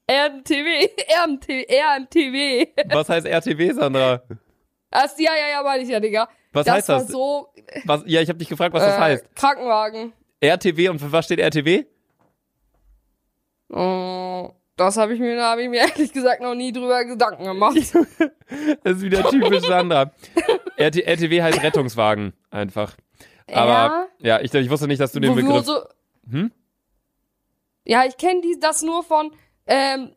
[0.09, 0.89] RMTW,
[1.23, 2.67] RMT, RMTW.
[2.93, 4.21] Was heißt RTW, Sandra?
[4.91, 6.29] Das, ja, ja, ja, meine ich ja, Digga.
[6.53, 7.07] Was das heißt war das?
[7.09, 7.49] so,
[7.83, 9.35] Was, ja, ich habe dich gefragt, was das äh, heißt.
[9.35, 10.13] Krankenwagen.
[10.39, 11.85] RTW und für was steht RTW?
[13.69, 17.43] Oh, das habe ich mir, da habe ich mir ehrlich gesagt noch nie drüber Gedanken
[17.45, 17.77] gemacht.
[18.83, 20.11] Das ist wieder typisch Sandra.
[20.79, 22.95] RT, RTW heißt Rettungswagen einfach.
[23.51, 25.65] Aber ja, ich, ich wusste nicht, dass du den Begriff.
[25.65, 25.79] So,
[26.29, 26.51] Hm?
[27.85, 29.31] Ja, ich kenne das nur von,
[29.65, 30.15] ähm,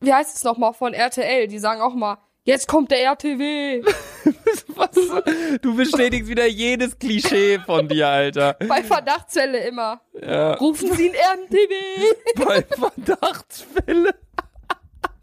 [0.00, 1.48] wie heißt es nochmal, von RTL.
[1.48, 3.82] Die sagen auch mal, jetzt kommt der RTW.
[4.74, 4.90] Was?
[5.60, 8.56] Du bestätigst wieder jedes Klischee von dir, Alter.
[8.66, 10.00] Bei Verdachtsfälle immer.
[10.20, 11.74] Ja, Rufen Sie einen RTW.
[12.44, 14.14] bei Verdachtsfälle.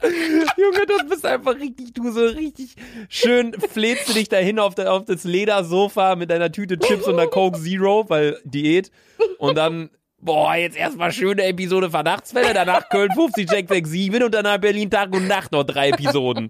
[0.58, 2.76] Junge, das bist einfach richtig, du so richtig
[3.10, 7.18] schön fläzt du dich dahin auf, der, auf das Ledersofa mit deiner Tüte Chips und
[7.18, 8.92] der Coke Zero, weil Diät.
[9.40, 14.60] Und dann, boah, jetzt erstmal schöne Episode Verdachtsfälle, danach Köln 50, Jack 67 und danach
[14.60, 16.50] Berlin Tag und Nacht noch drei Episoden.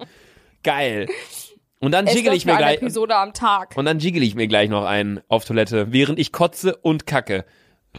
[0.66, 1.08] Geil.
[1.80, 2.78] Und dann jiggle ich mir gleich.
[2.82, 3.78] Episode am Tag.
[3.78, 7.46] Und dann jiggle ich mir gleich noch einen auf Toilette, während ich kotze und kacke.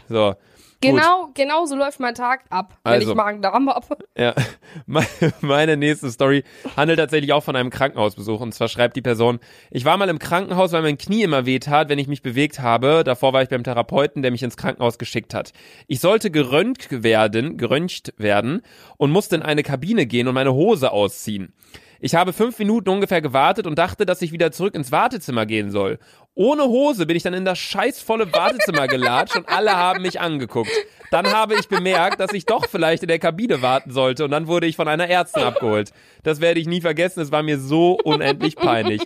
[0.09, 0.35] So.
[0.79, 3.09] Genau, genau so läuft mein Tag ab, wenn Also.
[3.09, 3.97] ich Magen-Darm habe.
[4.15, 4.35] Ja,
[4.85, 5.07] Me-
[5.41, 6.43] meine nächste Story
[6.75, 8.41] handelt tatsächlich auch von einem Krankenhausbesuch.
[8.41, 9.39] Und zwar schreibt die Person,
[9.71, 12.59] ich war mal im Krankenhaus, weil mein Knie immer weh tat, wenn ich mich bewegt
[12.59, 13.03] habe.
[13.03, 15.51] Davor war ich beim Therapeuten, der mich ins Krankenhaus geschickt hat.
[15.87, 18.61] Ich sollte geröntgt werden, geröntgt werden
[18.97, 21.53] und musste in eine Kabine gehen und meine Hose ausziehen.
[21.99, 25.71] Ich habe fünf Minuten ungefähr gewartet und dachte, dass ich wieder zurück ins Wartezimmer gehen
[25.71, 25.99] soll.
[26.35, 30.71] Ohne Hose bin ich dann in das scheißvolle Wartezimmer gelatscht und alle haben mich angeguckt.
[31.09, 34.47] Dann habe ich bemerkt, dass ich doch vielleicht in der Kabine warten sollte und dann
[34.47, 35.91] wurde ich von einer Ärztin abgeholt.
[36.23, 39.01] Das werde ich nie vergessen, es war mir so unendlich peinlich.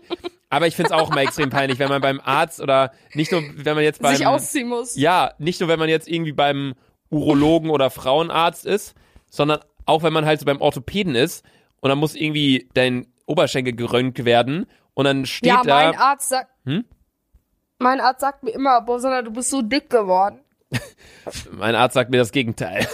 [0.49, 3.41] Aber ich finde es auch immer extrem peinlich, wenn man beim Arzt oder nicht nur,
[3.55, 4.15] wenn man jetzt beim...
[4.15, 4.97] sich ausziehen muss.
[4.97, 6.73] Ja, nicht nur, wenn man jetzt irgendwie beim
[7.09, 8.93] Urologen oder Frauenarzt ist,
[9.29, 11.45] sondern auch, wenn man halt so beim Orthopäden ist
[11.81, 15.75] und dann muss irgendwie dein Oberschenkel geröntgt werden und dann steht Ja, da...
[15.75, 16.85] mein Arzt sagt, Hm?
[17.79, 20.39] mein Arzt sagt mir immer, boah, Sandra, du bist so dick geworden.
[21.51, 22.87] Mein Arzt sagt mir das Gegenteil.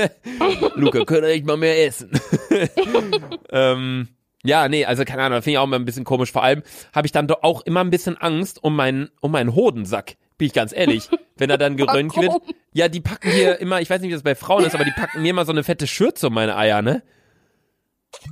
[0.74, 2.10] Luca, könnt ihr nicht mal mehr essen?
[3.50, 4.08] ähm,
[4.42, 6.32] ja, nee, also keine Ahnung, finde ich auch immer ein bisschen komisch.
[6.32, 6.62] Vor allem
[6.94, 10.16] habe ich dann doch auch immer ein bisschen Angst um meinen, um meinen Hodensack.
[10.38, 11.10] Bin ich ganz ehrlich.
[11.36, 12.32] Wenn er dann geröntgt wird.
[12.72, 14.92] Ja, die packen hier immer, ich weiß nicht, wie das bei Frauen ist, aber die
[14.92, 17.02] packen mir immer so eine fette Schürze um meine Eier, ne?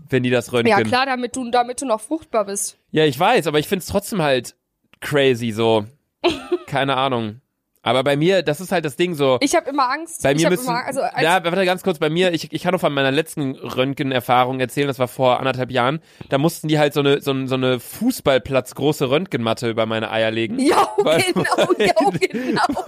[0.09, 0.77] Wenn die das röntgen.
[0.77, 2.79] Ja, klar, damit du, damit du noch fruchtbar bist.
[2.91, 4.55] Ja, ich weiß, aber ich find's trotzdem halt
[5.01, 5.85] crazy, so.
[6.67, 7.41] Keine Ahnung.
[7.83, 9.39] Aber bei mir, das ist halt das Ding so.
[9.41, 10.23] Ich habe immer Angst.
[10.23, 12.73] Bei mir müssen, immer, also als, ja, warte ganz kurz, bei mir, ich, ich kann
[12.73, 16.93] nur von meiner letzten Röntgenerfahrung erzählen, das war vor anderthalb Jahren, da mussten die halt
[16.93, 20.59] so eine, so, so eine Fußballplatz große Röntgenmatte über meine Eier legen.
[20.59, 22.85] Ja, Weil- genau, ja, genau.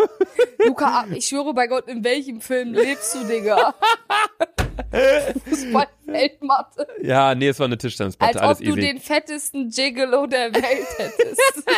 [0.67, 3.75] Luca, ich schwöre bei Gott, in welchem Film lebst du, Digga?
[5.49, 6.87] Fußballfeldmatte.
[7.03, 8.81] Ja, nee, es war eine Tischtennisplatte, Als ob du easy.
[8.81, 11.41] den fettesten Gigolo der Welt hättest.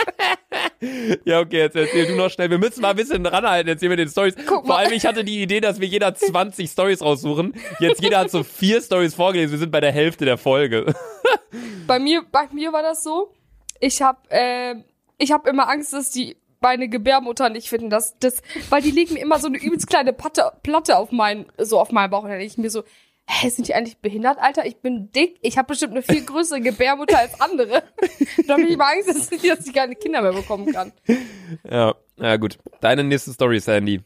[1.25, 2.51] Ja, okay, jetzt erzähl du noch schnell.
[2.51, 4.35] Wir müssen mal ein bisschen ranhalten, jetzt hier mit den Stories.
[4.47, 4.77] Guck Vor mal.
[4.79, 7.55] allem, ich hatte die Idee, dass wir jeder 20 Stories raussuchen.
[7.79, 10.93] Jetzt jeder hat so vier Stories vorgelesen, wir sind bei der Hälfte der Folge.
[11.87, 13.33] bei mir, bei mir war das so.
[13.79, 14.75] Ich hab, äh,
[15.19, 19.15] ich hab immer Angst, dass die meine Gebärmutter nicht finden, dass das, weil die legen
[19.15, 22.31] mir immer so eine übelst kleine Platte, Platte auf meinen, so auf meinen Bauch und
[22.31, 22.85] dann denk ich mir so,
[23.27, 24.67] hä, sind die eigentlich behindert, Alter?
[24.67, 27.83] Ich bin dick, ich habe bestimmt eine viel größere Gebärmutter als andere.
[28.47, 30.93] da hab ich immer Angst, dass ich, dass ich keine Kinder mehr bekommen kann.
[31.69, 32.59] Ja, ja gut.
[32.81, 34.01] Deine nächste Story, Sandy.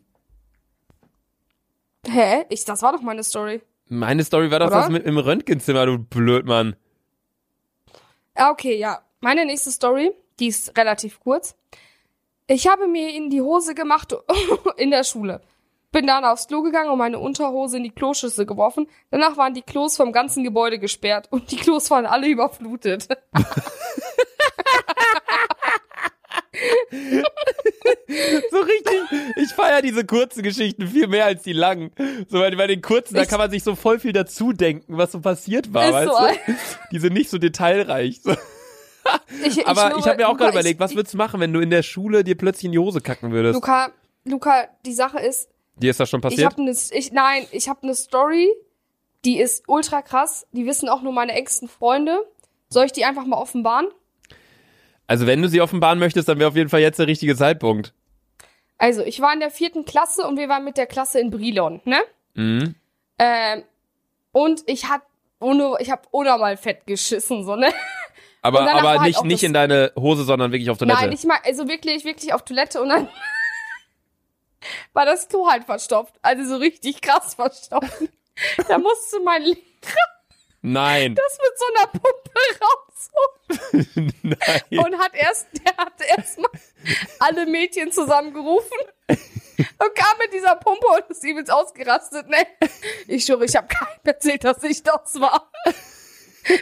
[2.09, 2.45] Hä?
[2.49, 3.61] Ich, das war doch meine Story.
[3.89, 4.81] Meine Story war doch Oder?
[4.81, 6.77] das mit im Röntgenzimmer, du Blödmann.
[8.35, 9.01] Ah, okay, ja.
[9.21, 11.57] Meine nächste Story, die ist relativ kurz.
[12.49, 14.15] Ich habe mir in die Hose gemacht
[14.77, 15.41] in der Schule.
[15.91, 18.89] Bin dann aufs Klo gegangen und meine Unterhose in die Kloschüssel geworfen.
[19.11, 23.09] Danach waren die Klos vom ganzen Gebäude gesperrt und die Klos waren alle überflutet.
[28.51, 29.01] So richtig.
[29.37, 31.91] Ich feier diese kurzen Geschichten viel mehr als die langen.
[32.29, 35.13] So, weil bei den kurzen, da kann man sich so voll viel dazu denken, was
[35.13, 36.13] so passiert war, weißt
[36.47, 36.59] so, du?
[36.93, 38.23] Die sind nicht so detailreich.
[38.23, 38.35] So.
[39.45, 41.41] Ich, Aber ich, schwöre, habe mir auch Luca, gerade überlegt, ich, was würdest du machen,
[41.41, 43.55] wenn du in der Schule dir plötzlich in die Hose kacken würdest?
[43.55, 43.91] Luca,
[44.25, 46.47] Luca, die Sache ist, Dir ist das schon ich passiert?
[46.51, 48.49] habe eine, ich, nein, ich habe eine Story,
[49.25, 50.47] die ist ultra krass.
[50.53, 52.19] Die wissen auch nur meine engsten Freunde.
[52.69, 53.89] Soll ich die einfach mal offenbaren?
[55.07, 57.93] Also wenn du sie offenbaren möchtest, dann wäre auf jeden Fall jetzt der richtige Zeitpunkt.
[58.79, 61.81] Also, ich war in der vierten Klasse und wir waren mit der Klasse in Brilon,
[61.85, 61.99] ne?
[62.35, 62.75] Mhm.
[63.19, 63.63] Ähm,
[64.33, 65.07] und ich hab
[65.41, 67.73] ohne, ich hab unnormal fett geschissen, so, ne?
[68.47, 71.01] Aber, aber war halt nicht, nicht in deine Hose, sondern wirklich auf Toilette.
[71.01, 73.09] Nein, ich mag, also wirklich, wirklich auf Toilette und dann
[74.93, 76.15] war das Klo halt verstopft.
[76.23, 78.05] Also so richtig krass verstopft.
[78.69, 79.59] da musste mein Lehrer
[80.63, 81.17] Nein.
[81.17, 84.79] das mit so einer Pumpe rausholen Nein.
[84.79, 86.51] und hat erst, der hat erstmal
[87.19, 88.79] alle Mädchen zusammengerufen
[89.09, 92.47] und kam mit dieser Pumpe und ist übelst ausgerastet, ne?
[93.09, 95.51] Ich schwöre, ich habe keinem erzählt, dass ich das war.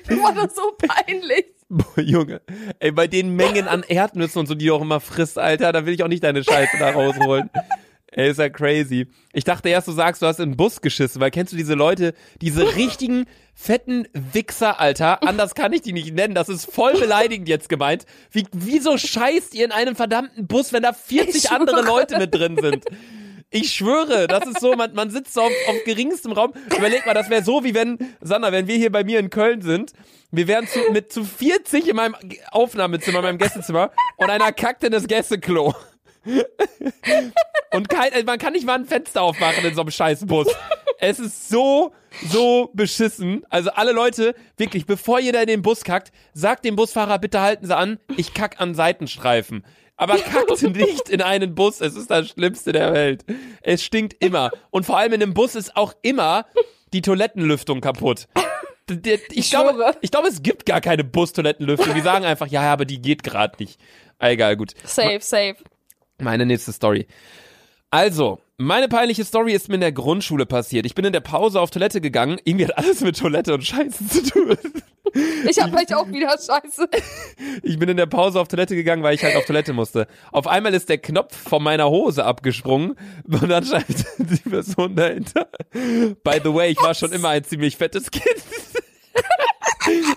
[0.09, 1.55] Mir war das so peinlich.
[1.75, 2.41] Boah, Junge.
[2.79, 5.85] Ey, bei den Mengen an Erdnüssen und so, die du auch immer frisst, Alter, da
[5.85, 7.51] will ich auch nicht deine Scheiße da rausholen.
[8.13, 9.09] Ey, ist ja crazy.
[9.33, 11.75] Ich dachte erst, du sagst, du hast in den Bus geschissen, weil kennst du diese
[11.75, 15.25] Leute, diese richtigen fetten Wichser, Alter?
[15.25, 16.33] Anders kann ich die nicht nennen.
[16.33, 18.07] Das ist voll beleidigend jetzt gemeint.
[18.31, 21.83] Wie, wieso scheißt ihr in einem verdammten Bus, wenn da 40 Ich andere.
[21.83, 22.85] Leute mit drin sind?
[23.55, 26.53] Ich schwöre, das ist so, man, man sitzt so auf, auf geringstem Raum.
[26.77, 29.63] Überleg mal, das wäre so, wie wenn, Sandra, wenn wir hier bei mir in Köln
[29.63, 29.93] sind,
[30.33, 32.17] wir wären zu, mit zu 40 in meinem
[32.51, 35.73] Aufnahmezimmer, in meinem Gästezimmer und einer kackt in das Gästeklo.
[37.71, 40.49] Und kein, also man kann nicht mal ein Fenster aufmachen in so einem scheiß Bus.
[40.99, 41.93] Es ist so,
[42.29, 43.45] so beschissen.
[43.51, 47.67] Also alle Leute, wirklich, bevor da in den Bus kackt, sagt dem Busfahrer, bitte halten
[47.67, 49.65] Sie an, ich kack an Seitenstreifen.
[49.97, 51.81] Aber kackt nicht in einen Bus.
[51.81, 53.25] Es ist das Schlimmste der Welt.
[53.63, 54.51] Es stinkt immer.
[54.71, 56.47] Und vor allem in einem Bus ist auch immer
[56.93, 58.29] die Toilettenlüftung kaputt.
[59.33, 61.95] Ich glaube, ich glaube, es gibt gar keine Bustoilettenlüftung.
[61.95, 63.81] Die sagen einfach, ja, aber die geht gerade nicht.
[64.19, 64.75] Egal, gut.
[64.85, 65.57] Safe, safe.
[66.19, 67.07] Meine nächste Story.
[67.91, 70.87] Also, meine peinliche Story ist mir in der Grundschule passiert.
[70.87, 72.39] Ich bin in der Pause auf Toilette gegangen.
[72.45, 74.57] Irgendwie hat alles mit Toilette und Scheiße zu tun.
[75.49, 76.89] Ich hab gleich auch wieder Scheiße.
[77.63, 80.07] Ich bin in der Pause auf Toilette gegangen, weil ich halt auf Toilette musste.
[80.33, 85.49] Auf einmal ist der Knopf von meiner Hose abgesprungen und dann schreibt die Person dahinter.
[85.73, 88.43] By the way, ich war schon immer ein ziemlich fettes Kind.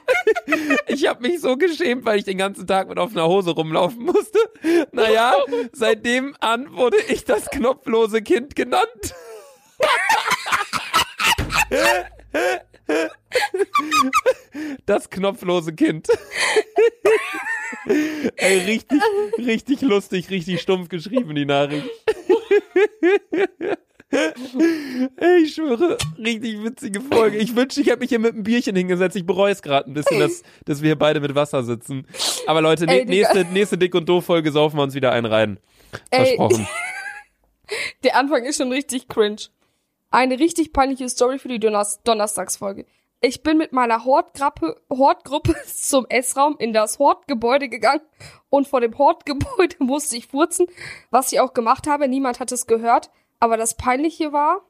[0.87, 4.39] Ich habe mich so geschämt, weil ich den ganzen Tag mit offener Hose rumlaufen musste.
[4.91, 5.33] Naja,
[5.71, 9.15] seitdem an wurde ich das knopflose Kind genannt.
[14.85, 16.07] Das knopflose Kind.
[18.35, 19.01] Ey, richtig,
[19.37, 21.89] richtig lustig, richtig stumpf geschrieben, die Nachricht.
[24.09, 27.37] Ich schwöre, richtig witzige Folge.
[27.37, 29.17] Ich wünschte, ich hätte mich hier mit einem Bierchen hingesetzt.
[29.17, 32.07] Ich bereue es gerade ein bisschen, dass, dass wir hier beide mit Wasser sitzen.
[32.45, 35.59] Aber Leute, Ey, nächste, nächste Dick- und Doof-Folge saufen wir uns wieder einen rein.
[36.09, 36.37] Ey.
[36.37, 36.67] Versprochen.
[38.03, 39.47] Der Anfang ist schon richtig cringe.
[40.09, 42.85] Eine richtig peinliche Story für die Donners Donnerstagsfolge.
[43.19, 48.01] Ich bin mit meiner Hortgruppe, Hortgruppe zum Essraum in das Hortgebäude gegangen
[48.49, 50.67] und vor dem Hortgebäude musste ich furzen,
[51.09, 52.07] was ich auch gemacht habe.
[52.07, 53.09] Niemand hat es gehört.
[53.39, 54.61] Aber das Peinliche war,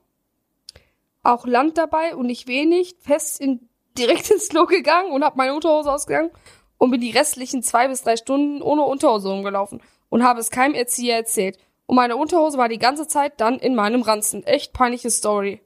[1.23, 5.53] auch Land dabei und nicht wenig, fest in, direkt ins Klo gegangen und habe meine
[5.53, 6.32] Unterhose ausgegangen
[6.77, 10.75] und bin die restlichen zwei bis drei Stunden ohne Unterhose rumgelaufen und habe es keinem
[10.75, 11.58] Erzieher erzählt.
[11.86, 14.43] Und meine Unterhose war die ganze Zeit dann in meinem Ranzen.
[14.43, 15.62] Echt peinliche Story.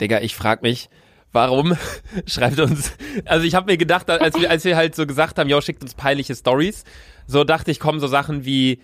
[0.00, 0.88] Digga, ich frag mich,
[1.32, 1.76] warum
[2.26, 2.92] schreibt uns,
[3.26, 5.82] also ich habe mir gedacht, als wir, als wir halt so gesagt haben, ja, schickt
[5.82, 6.84] uns peinliche Stories,
[7.26, 8.80] so dachte ich, kommen so Sachen wie,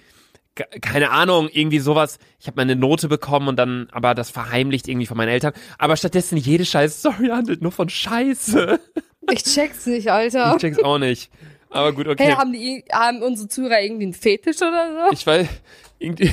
[0.80, 4.88] keine Ahnung, irgendwie sowas, ich habe mal eine Note bekommen und dann, aber das verheimlicht
[4.88, 8.80] irgendwie von meinen Eltern, aber stattdessen jede scheiß Story handelt nur von Scheiße.
[9.30, 10.52] Ich check's nicht, Alter.
[10.56, 11.30] Ich check's auch nicht.
[11.70, 12.24] Aber gut, okay.
[12.24, 15.12] Hey, haben die, haben unsere Zuhörer irgendwie einen Fetisch oder so?
[15.12, 15.46] Ich weiß,
[16.00, 16.32] irgendwie,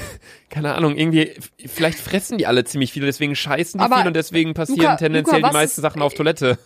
[0.49, 1.33] keine Ahnung, irgendwie,
[1.67, 4.95] vielleicht fressen die alle ziemlich viel, deswegen scheißen die Aber, viel und deswegen passieren Luca,
[4.95, 6.57] tendenziell Luca, die meisten ist- Sachen auf Toilette.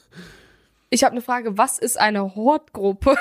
[0.89, 3.15] Ich habe eine Frage, was ist eine Hortgruppe?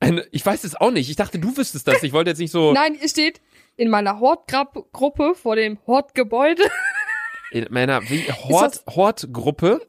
[0.00, 1.10] Eine, ich weiß es auch nicht.
[1.10, 2.02] Ich dachte, du wüsstest das.
[2.02, 3.40] Ich wollte jetzt nicht so Nein, hier steht
[3.76, 6.62] in meiner Hortgruppe vor dem Hortgebäude.
[7.52, 9.80] in meiner wie, Hort, Hortgruppe.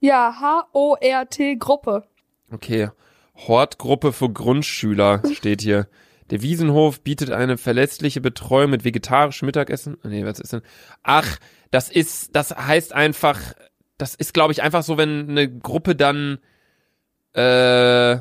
[0.00, 2.04] Ja, H-O-R-T Gruppe.
[2.50, 2.90] Okay.
[3.34, 5.88] Hortgruppe für Grundschüler steht hier.
[6.30, 9.98] Der Wiesenhof bietet eine verlässliche Betreuung mit vegetarischem Mittagessen.
[10.04, 10.62] Nee, was ist denn?
[11.02, 11.38] Ach,
[11.70, 13.38] das ist, das heißt einfach,
[13.98, 16.38] das ist, glaube ich, einfach so, wenn eine Gruppe dann,
[17.34, 18.18] äh,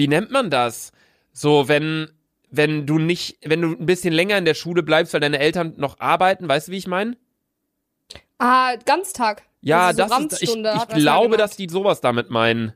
[0.00, 0.92] wie nennt man das?
[1.34, 2.10] So, wenn,
[2.50, 5.74] wenn du nicht, wenn du ein bisschen länger in der Schule bleibst, weil deine Eltern
[5.76, 7.18] noch arbeiten, weißt du, wie ich meine?
[8.38, 9.42] Ah, Ganztag.
[9.60, 12.72] Ja, Also so das ist, ich, ich glaube, dass die sowas damit meinen.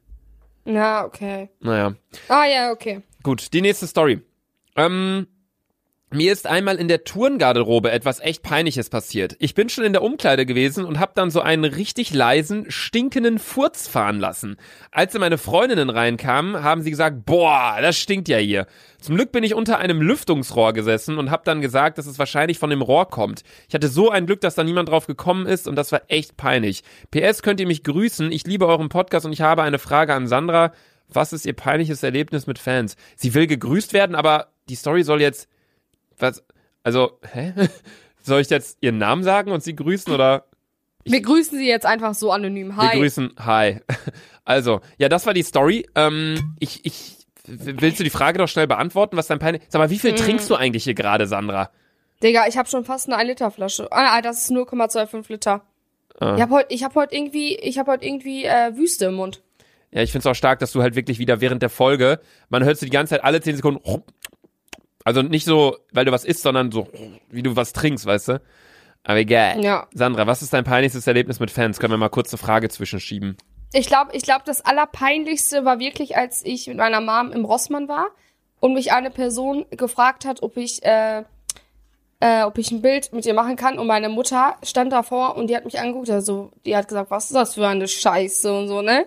[0.67, 1.49] Ja, okay.
[1.61, 1.95] Naja.
[2.29, 3.01] Ah, ja, okay.
[3.23, 4.21] Gut, die nächste Story.
[4.77, 5.27] Ähm,
[6.14, 9.37] mir ist einmal in der Turngarderobe etwas echt Peinliches passiert.
[9.38, 13.38] Ich bin schon in der Umkleide gewesen und hab dann so einen richtig leisen, stinkenden
[13.38, 14.57] Furz fahren lassen.
[14.90, 18.66] Als dann meine Freundinnen reinkamen, haben sie gesagt, boah, das stinkt ja hier.
[19.00, 22.59] Zum Glück bin ich unter einem Lüftungsrohr gesessen und hab dann gesagt, dass es wahrscheinlich
[22.59, 23.42] von dem Rohr kommt.
[23.68, 26.37] Ich hatte so ein Glück, dass da niemand drauf gekommen ist und das war echt
[26.37, 26.83] peinlich.
[27.11, 28.33] PS könnt ihr mich grüßen.
[28.33, 30.72] Ich liebe euren Podcast und ich habe eine Frage an Sandra.
[31.09, 32.96] Was ist ihr peinliches Erlebnis mit Fans?
[33.16, 35.48] Sie will gegrüßt werden, aber die Story soll jetzt
[36.18, 36.42] was?
[36.83, 37.53] Also, hä?
[38.22, 40.44] Soll ich jetzt ihren Namen sagen und sie grüßen oder
[41.05, 42.77] Wir grüßen sie jetzt einfach so anonym.
[42.77, 42.92] Hi.
[42.94, 43.35] wir grüßen?
[43.40, 43.81] Hi.
[44.46, 45.87] Also, ja, das war die Story.
[45.94, 49.62] Ähm, ich, ich, willst du die Frage doch schnell beantworten, was dein peinlich?
[49.70, 50.16] Sag mal, wie viel Mhm.
[50.16, 51.70] trinkst du eigentlich hier gerade, Sandra?
[52.22, 53.90] Digga, ich habe schon fast eine 1 Liter Flasche.
[53.90, 55.62] Ah, ah, das ist 0,25 Liter.
[56.20, 56.35] Ah.
[56.37, 59.40] Ich habe heute, ich habe heute irgendwie, ich habe heute irgendwie äh, Wüste im Mund.
[59.92, 62.77] Ja, ich find's auch stark, dass du halt wirklich wieder während der Folge, man hört
[62.77, 63.81] so die ganze Zeit alle 10 Sekunden,
[65.05, 66.88] also nicht so, weil du was isst, sondern so,
[67.31, 68.40] wie du was trinkst, weißt du?
[69.05, 69.62] Aber egal.
[69.62, 69.87] Ja.
[69.93, 71.79] Sandra, was ist dein peinlichstes Erlebnis mit Fans?
[71.79, 73.37] Können wir mal kurz eine Frage zwischenschieben?
[73.75, 77.87] Ich glaube, ich glaube, das allerpeinlichste war wirklich, als ich mit meiner Mom im Rossmann
[77.87, 78.07] war
[78.61, 81.25] und mich eine Person gefragt hat, ob ich, äh,
[82.21, 83.79] äh, ob ich ein Bild mit ihr machen kann.
[83.79, 87.27] Und meine Mutter stand davor und die hat mich angeguckt, also die hat gesagt, was
[87.27, 89.07] ist das für eine Scheiße und so, ne?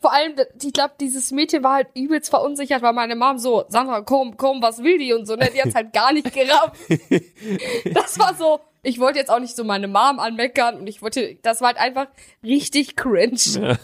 [0.00, 4.00] Vor allem, ich glaube, dieses Mädchen war halt übelst verunsichert, weil meine Mom so, Sandra,
[4.02, 5.50] komm, komm, was will die und so, ne?
[5.54, 6.76] Die hat's halt gar nicht gerafft.
[7.94, 11.36] Das war so, ich wollte jetzt auch nicht so meine Mom anmeckern und ich wollte,
[11.42, 12.06] das war halt einfach
[12.42, 13.78] richtig cringe.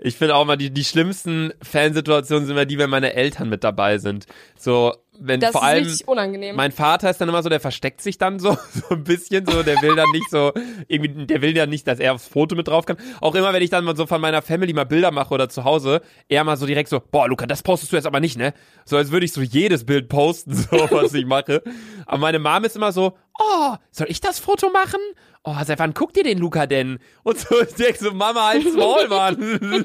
[0.00, 3.64] Ich finde auch mal, die, die schlimmsten Fansituationen sind immer die, wenn meine Eltern mit
[3.64, 4.26] dabei sind.
[4.56, 6.56] So, wenn Das vor ist allem richtig unangenehm.
[6.56, 9.62] mein Vater ist dann immer so, der versteckt sich dann so, so ein bisschen so,
[9.62, 10.52] der will dann nicht so,
[10.86, 12.96] irgendwie, der will ja nicht, dass er aufs Foto mit drauf kann.
[13.20, 15.64] Auch immer, wenn ich dann mal so von meiner Family mal Bilder mache oder zu
[15.64, 18.54] Hause, er mal so direkt so, boah, Luca, das postest du jetzt aber nicht, ne?
[18.84, 21.62] So, als würde ich so jedes Bild posten, so, was ich mache.
[22.06, 25.00] Aber meine Mom ist immer so, oh, soll ich das Foto machen?
[25.44, 26.98] Oh, seit wann guckt ihr den Luca denn?
[27.22, 29.84] Und so, ich denk so, Mama, halt's Maul, Mann.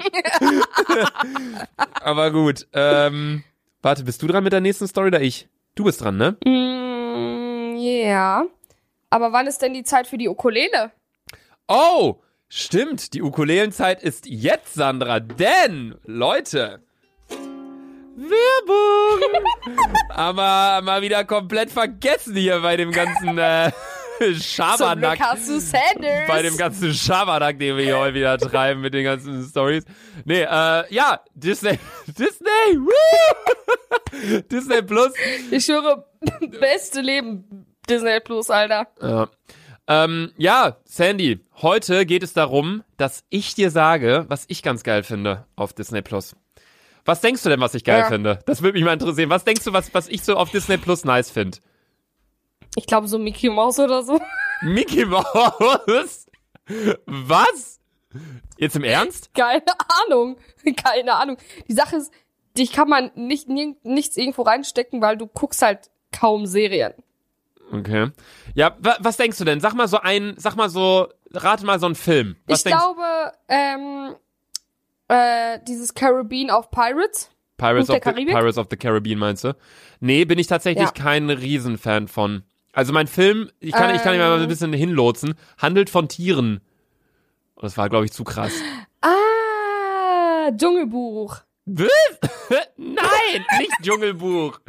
[2.02, 3.44] aber gut, ähm,
[3.84, 5.48] warte, bist du dran mit der nächsten Story oder ich?
[5.74, 6.36] Du bist dran, ne?
[6.44, 8.44] Mm, ja.
[9.10, 10.92] Aber wann ist denn die Zeit für die Ukulele?
[11.68, 12.16] Oh,
[12.48, 13.14] stimmt.
[13.14, 15.20] Die Ukulelenzeit ist jetzt, Sandra.
[15.20, 16.80] Denn, Leute,
[18.16, 19.42] Werbung.
[20.08, 23.70] Aber mal wieder komplett vergessen hier bei dem ganzen äh,
[24.34, 25.18] Schabernack.
[26.28, 29.84] Bei dem ganzen Schabernack, den wir hier heute wieder treiben mit den ganzen Stories.
[30.24, 34.40] Nee, äh, ja, Disney, Disney, woo!
[34.50, 35.12] Disney Plus
[35.50, 36.06] ich schwöre,
[36.60, 38.86] beste Leben Disney Plus, Alter.
[39.02, 39.28] Ja.
[39.86, 45.02] Ähm, ja, Sandy, heute geht es darum, dass ich dir sage, was ich ganz geil
[45.02, 46.34] finde auf Disney Plus.
[47.04, 48.08] Was denkst du denn, was ich geil Ja.
[48.08, 48.38] finde?
[48.46, 49.28] Das würde mich mal interessieren.
[49.28, 51.58] Was denkst du, was, was ich so auf Disney Plus nice finde?
[52.76, 54.20] Ich glaube so Mickey Mouse oder so.
[54.62, 56.26] Mickey Mouse?
[57.06, 57.80] Was?
[58.56, 59.34] Jetzt im Ernst?
[59.34, 59.62] Keine
[60.06, 60.36] Ahnung.
[60.82, 61.36] Keine Ahnung.
[61.68, 62.12] Die Sache ist,
[62.56, 66.94] dich kann man nicht nichts irgendwo reinstecken, weil du guckst halt kaum Serien.
[67.72, 68.10] Okay.
[68.54, 69.60] Ja, wa was denkst du denn?
[69.60, 72.36] Sag mal so ein, sag mal so, rate mal so einen Film.
[72.46, 74.14] Was ich denkst glaube, ähm,
[75.08, 77.30] äh, dieses Caribbean of Pirates.
[77.56, 78.24] Pirates of, the?
[78.26, 79.56] Pirates of the Caribbean meinst du?
[80.00, 80.92] Nee, bin ich tatsächlich Ja.
[80.92, 82.44] kein Riesenfan von.
[82.74, 84.42] Also mein Film, ich kann, ich kann ihn mal Ähm.
[84.42, 86.60] ein bisschen hinlotsen, handelt von Tieren.
[87.60, 88.52] Das war, glaube ich, zu krass.
[89.00, 91.36] Ah, Dschungelbuch.
[91.66, 91.88] Was?
[92.76, 94.60] Nein, nicht Dschungelbuch.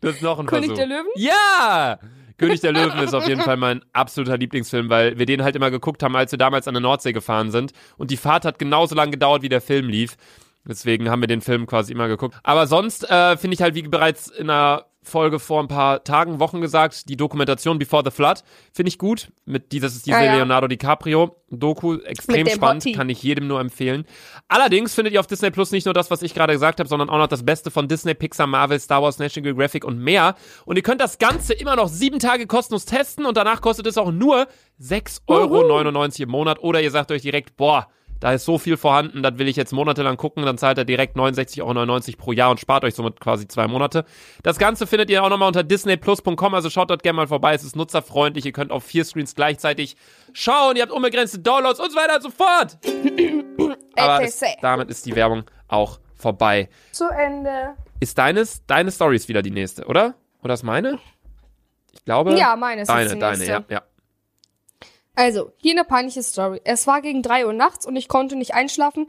[0.00, 0.76] Das ist noch ein König Versuch.
[0.76, 1.10] der Löwen?
[1.16, 1.98] Ja!
[2.36, 5.70] König der Löwen ist auf jeden Fall mein absoluter Lieblingsfilm, weil wir den halt immer
[5.70, 7.72] geguckt haben, als wir damals an der Nordsee gefahren sind.
[7.96, 10.16] Und die Fahrt hat genauso lange gedauert, wie der Film lief.
[10.66, 12.34] Deswegen haben wir den Film quasi immer geguckt.
[12.42, 16.40] Aber sonst äh, finde ich halt, wie bereits in einer Folge vor ein paar Tagen,
[16.40, 19.28] Wochen gesagt, die Dokumentation Before the Flood finde ich gut.
[19.44, 20.34] Mit dieses ist diese Ah, ja.
[20.36, 22.96] Leonardo DiCaprio Doku extrem spannend, Hottie.
[22.96, 24.06] kann ich jedem nur empfehlen.
[24.48, 27.08] Allerdings findet ihr auf Disney Plus nicht nur das, was ich gerade gesagt habe, sondern
[27.10, 30.34] auch noch das Beste von Disney, Pixar, Marvel, Star Wars, National Geographic und mehr.
[30.64, 33.98] Und ihr könnt das Ganze immer noch sieben Tage kostenlos testen und danach kostet es
[33.98, 34.48] auch nur
[34.80, 36.58] 6,99 Euro im Monat.
[36.60, 37.88] Oder ihr sagt euch direkt, boah,
[38.24, 41.14] da ist so viel vorhanden, das will ich jetzt monatelang gucken, dann zahlt er direkt
[41.14, 44.06] 69,99 Euro pro Jahr und spart euch somit quasi zwei Monate.
[44.42, 47.62] Das Ganze findet ihr auch nochmal unter disneyplus.com, also schaut dort gerne mal vorbei, es
[47.64, 49.98] ist nutzerfreundlich, ihr könnt auf vier Screens gleichzeitig
[50.32, 52.78] schauen, ihr habt unbegrenzte Downloads und so weiter und so fort.
[53.98, 56.70] Aber es, damit ist die Werbung auch vorbei.
[56.92, 57.74] Zu Ende.
[58.00, 60.14] Ist deines, deine Story ist wieder die nächste, oder?
[60.42, 60.98] Oder ist meine?
[61.92, 62.34] Ich glaube.
[62.38, 63.52] Ja, meine ist Deine, die deine, nächste.
[63.52, 63.82] ja, ja.
[65.14, 66.60] Also, hier eine peinliche Story.
[66.64, 69.06] Es war gegen drei Uhr nachts und ich konnte nicht einschlafen.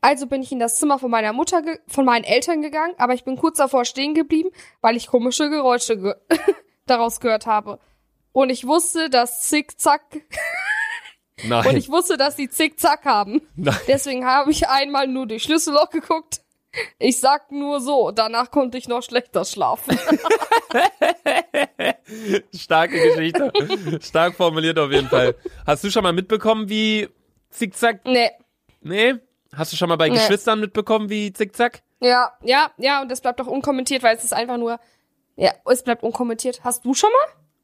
[0.00, 3.22] Also bin ich in das Zimmer von meiner Mutter, von meinen Eltern gegangen, aber ich
[3.22, 6.14] bin kurz davor stehen geblieben, weil ich komische Geräusche ge
[6.86, 7.78] daraus gehört habe.
[8.32, 10.02] Und ich wusste, dass Zickzack,
[11.44, 11.66] Nein.
[11.68, 13.42] und ich wusste, dass die Zickzack haben.
[13.54, 13.76] Nein.
[13.86, 16.40] Deswegen habe ich einmal nur durch Schlüsselloch geguckt.
[16.98, 19.98] Ich sag nur so, danach konnte ich noch schlechter schlafen.
[22.54, 23.52] Starke Geschichte.
[24.02, 25.34] Stark formuliert auf jeden Fall.
[25.66, 27.08] Hast du schon mal mitbekommen, wie
[27.50, 28.00] Zickzack.
[28.04, 28.30] nee.
[28.80, 29.14] Nee?
[29.54, 30.14] Hast du schon mal bei Nee.
[30.16, 31.82] Geschwistern mitbekommen, wie Zickzack?
[32.00, 34.80] Ja, ja, ja, und das bleibt auch unkommentiert, weil es ist einfach nur,
[35.36, 36.64] ja, es bleibt unkommentiert.
[36.64, 37.10] Hast du schon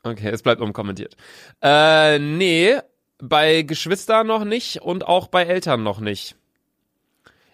[0.05, 0.12] mal?
[0.12, 1.16] Okay, es bleibt unkommentiert.
[1.62, 2.79] Äh, nee,
[3.18, 6.37] bei Geschwistern noch nicht und auch bei Eltern noch nicht.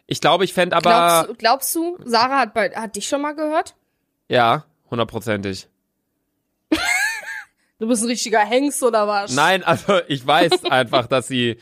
[0.06, 0.90] Ich glaube, ich fände aber.
[0.90, 3.74] Glaubst, du- glaubst du, Sarah hat, bei, hat dich schon mal gehört?
[4.28, 5.68] Ja, hundertprozentig.
[7.80, 9.34] Du bist ein richtiger Hengst oder was?
[9.34, 11.58] Nein, also ich weiß einfach, dass sie,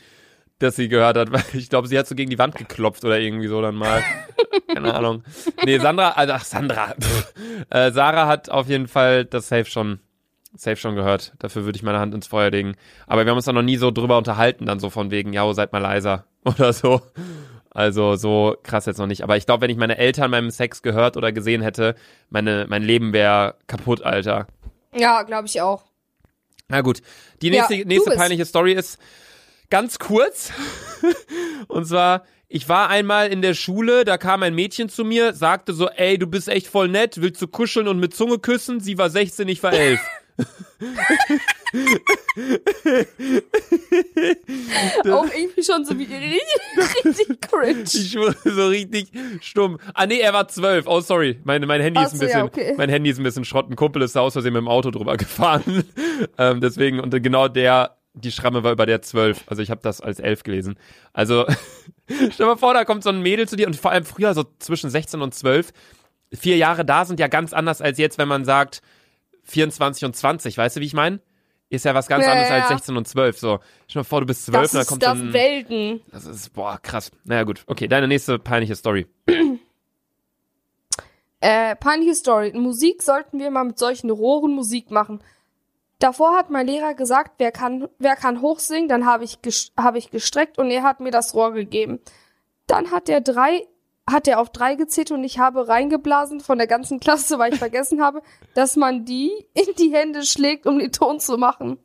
[0.59, 3.19] dass sie gehört hat, weil ich glaube, sie hat so gegen die Wand geklopft oder
[3.19, 4.03] irgendwie so dann mal.
[4.71, 5.23] Keine Ahnung.
[5.65, 6.93] Nee, Sandra, also ach, Sandra.
[7.71, 9.99] Äh, Sarah hat auf jeden Fall das Safe schon,
[10.55, 11.33] Safe schon gehört.
[11.39, 12.75] Dafür würde ich meine Hand ins Feuer legen.
[13.07, 15.51] Aber wir haben uns da noch nie so drüber unterhalten, dann so von wegen, ja,
[15.55, 17.01] seid mal leiser oder so.
[17.73, 19.23] Also so krass jetzt noch nicht.
[19.23, 21.95] Aber ich glaube, wenn ich meine Eltern beim Sex gehört oder gesehen hätte,
[22.29, 24.47] meine, mein Leben wäre kaputt, Alter.
[24.95, 25.83] Ja, glaube ich auch.
[26.67, 27.01] Na gut,
[27.41, 28.99] die Ja, nächste, du nächste peinliche Story ist
[29.69, 30.51] ganz kurz.
[31.67, 35.73] Und zwar, ich war einmal in der Schule, da kam ein Mädchen zu mir, sagte
[35.73, 38.79] so, ey, du bist echt voll nett, willst du kuscheln und mit Zunge küssen?
[38.79, 39.99] Sie war 16, ich war 11.
[45.11, 47.83] Auch irgendwie schon so wie richtig, richtig cringe.
[47.83, 49.11] Ich schwöre, so richtig
[49.41, 49.79] stumm.
[49.93, 50.85] Ah, nee, er war zwölf.
[50.87, 51.39] Oh, sorry.
[51.43, 52.73] Mein, mein Handy Ach ist ein so, bisschen, ja, okay.
[52.77, 53.69] mein Handy ist ein bisschen Schrott.
[53.69, 55.83] Ein Kumpel ist da aus Versehen mit dem Auto drüber gefahren.
[56.37, 59.43] ähm, deswegen, und genau der, die Schramme war über der zwölf.
[59.47, 60.75] Also ich habe das als elf gelesen.
[61.13, 61.45] Also,
[62.07, 64.33] stell dir mal vor, da kommt so ein Mädel zu dir und vor allem früher
[64.33, 65.71] so zwischen 16 und 12.
[66.33, 68.81] Vier Jahre da sind ja ganz anders als jetzt, wenn man sagt
[69.43, 70.57] 24 und 20.
[70.57, 71.19] Weißt du, wie ich meine?
[71.69, 72.75] Ist ja was ganz Ja, anderes ja, als ja.
[72.77, 73.39] 16 und 12.
[73.39, 75.33] So, stell mal vor, du bist 12 Das und dann ist kommt das so ein,
[75.33, 76.01] Welten.
[76.11, 77.09] das ist, boah, krass.
[77.23, 77.63] Naja, gut.
[77.67, 79.07] Okay, deine nächste peinliche Story.
[81.39, 82.49] Äh, peinliche Story.
[82.49, 85.19] In Musik sollten wir mal mit solchen Rohren Musik machen.
[85.99, 89.97] Davor hat mein Lehrer gesagt, wer kann, wer kann hochsingen, dann habe ich, ges- habe
[89.97, 91.99] ich gestreckt und er hat mir das Rohr gegeben.
[92.67, 93.65] Dann hat er drei,
[94.09, 97.59] hat er auf drei gezählt und ich habe reingeblasen von der ganzen Klasse, weil ich
[97.59, 98.21] vergessen habe,
[98.53, 101.79] dass man die in die Hände schlägt, um den Ton zu machen.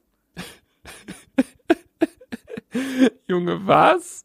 [3.26, 4.24] Junge, was?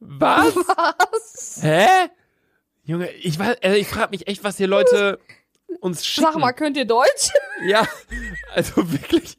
[0.00, 0.54] Was?
[0.56, 1.58] Was?
[1.62, 1.86] Hä?
[2.84, 5.18] Junge, ich weiß, also ich frage mich echt, was hier Leute
[5.80, 6.30] uns schicken.
[6.32, 7.30] Sag mal, könnt ihr Deutsch?
[7.66, 7.86] Ja,
[8.52, 9.38] also wirklich.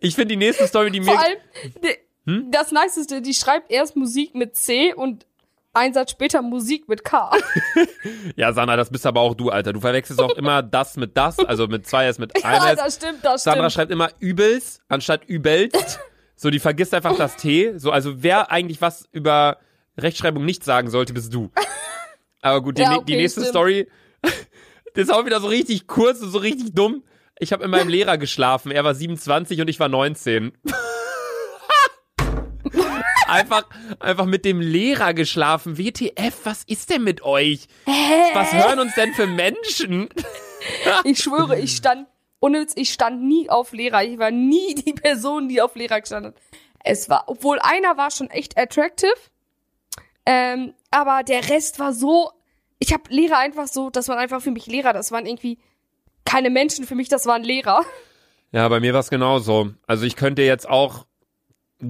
[0.00, 1.06] Ich finde die nächste Story, die mir.
[1.06, 1.38] Vor allem,
[1.82, 1.96] die,
[2.26, 2.50] Hm?
[2.50, 5.26] das Niceste, die schreibt erst Musik mit C und
[5.72, 7.30] ein Satz später Musik mit K.
[8.36, 9.72] Ja, Sandra, das bist aber auch du, Alter.
[9.72, 12.76] Du verwechselst auch immer das mit das, also mit zwei S mit einem ja, S.
[12.78, 13.72] das stimmt, das Sandra stimmt.
[13.72, 16.00] schreibt immer übelst anstatt übelst.
[16.36, 17.76] So, die vergisst einfach das T.
[17.78, 19.58] So, also wer eigentlich was über
[19.98, 21.50] Rechtschreibung nicht sagen sollte, bist du.
[22.40, 23.50] Aber gut, die, Ja, ne- okay, die nächste stimmt.
[23.50, 23.88] Story,
[24.22, 24.32] das
[25.04, 27.04] ist auch wieder so richtig kurz und so richtig dumm.
[27.38, 28.70] Ich habe mit meinem Lehrer geschlafen.
[28.72, 30.52] Er war 27 und ich war 19.
[33.30, 33.64] einfach,
[33.98, 35.78] einfach mit dem Lehrer geschlafen.
[35.78, 37.66] WTF, was ist denn mit euch?
[38.34, 40.08] Was hören uns denn für Menschen?
[41.04, 42.06] Ich schwöre, ich stand,
[42.42, 44.04] Witz, ich stand nie auf Lehrer.
[44.04, 46.42] Ich war nie die Person, die auf Lehrer gestanden hat.
[46.84, 49.14] Es war, obwohl einer war schon echt attractive,
[50.26, 52.30] ähm, aber der Rest war so,
[52.78, 55.58] ich habe Lehrer einfach so, das waren einfach für mich Lehrer, das waren irgendwie
[56.24, 57.82] keine Menschen für mich, das waren Lehrer.
[58.52, 59.70] Ja, bei mir war es genauso.
[59.86, 61.06] Also ich könnte jetzt auch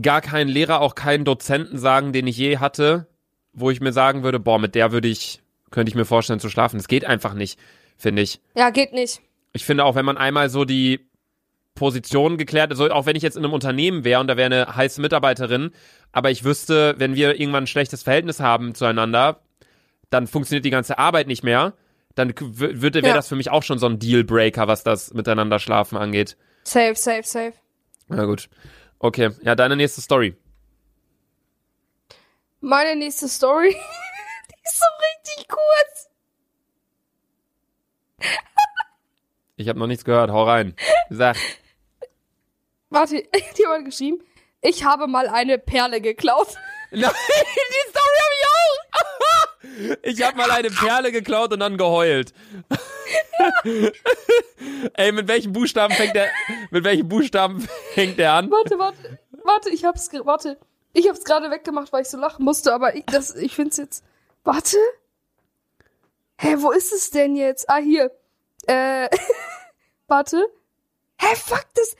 [0.02, 3.06] gar keinen Lehrer, auch keinen Dozenten sagen, den ich je hatte,
[3.52, 6.48] wo ich mir sagen würde, boah, mit der würde ich, könnte ich mir vorstellen zu
[6.48, 6.76] schlafen.
[6.78, 7.58] Das geht einfach nicht,
[7.96, 8.40] finde ich.
[8.54, 9.20] Ja, geht nicht.
[9.52, 11.00] Ich finde auch, wenn man einmal so die
[11.74, 14.76] Position geklärt, also auch wenn ich jetzt in einem Unternehmen wäre und da wäre eine
[14.76, 15.70] heiße Mitarbeiterin,
[16.12, 19.40] aber ich wüsste, wenn wir irgendwann ein schlechtes Verhältnis haben zueinander,
[20.10, 21.74] dann funktioniert die ganze Arbeit nicht mehr,
[22.14, 23.14] dann würde wäre Ja.
[23.14, 26.36] das für mich auch schon so ein Dealbreaker, was das miteinander schlafen angeht.
[26.64, 27.52] Safe, safe, safe.
[28.08, 28.48] Na gut.
[29.02, 30.36] Okay, ja, deine nächste Story.
[32.60, 33.70] Meine nächste Story,
[34.50, 34.86] die ist so
[35.34, 36.10] richtig kurz.
[39.56, 40.76] Ich habe noch nichts gehört, hau rein.
[41.08, 41.38] Sag.
[42.90, 43.22] Warte,
[43.58, 44.22] die hat geschrieben,
[44.60, 46.48] ich habe mal eine Perle geklaut.
[46.90, 49.98] Nein, die Story habe ich auch.
[50.02, 52.34] Ich habe mal eine Perle geklaut und dann geheult.
[54.94, 56.28] Ey, mit welchen Buchstaben fängt der
[56.70, 58.50] mit welchen Buchstaben fängt der an?
[58.50, 60.58] Warte, warte, warte, ich hab's, warte.
[60.92, 64.04] Ich hab's gerade weggemacht, weil ich so lachen musste, aber ich, das, ich find's jetzt,
[64.44, 64.76] warte.
[66.36, 67.68] Hä, wo ist es denn jetzt?
[67.70, 68.10] Ah, hier.
[68.66, 69.08] Äh,
[70.08, 70.44] warte.
[71.18, 71.96] Hä, fuck, das,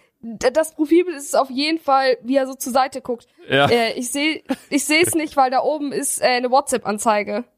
[0.53, 3.27] das Profilbild ist auf jeden Fall, wie er so zur Seite guckt.
[3.49, 3.67] Ja.
[3.69, 7.45] Äh, ich sehe, ich sehe es nicht, weil da oben ist äh, eine WhatsApp-Anzeige.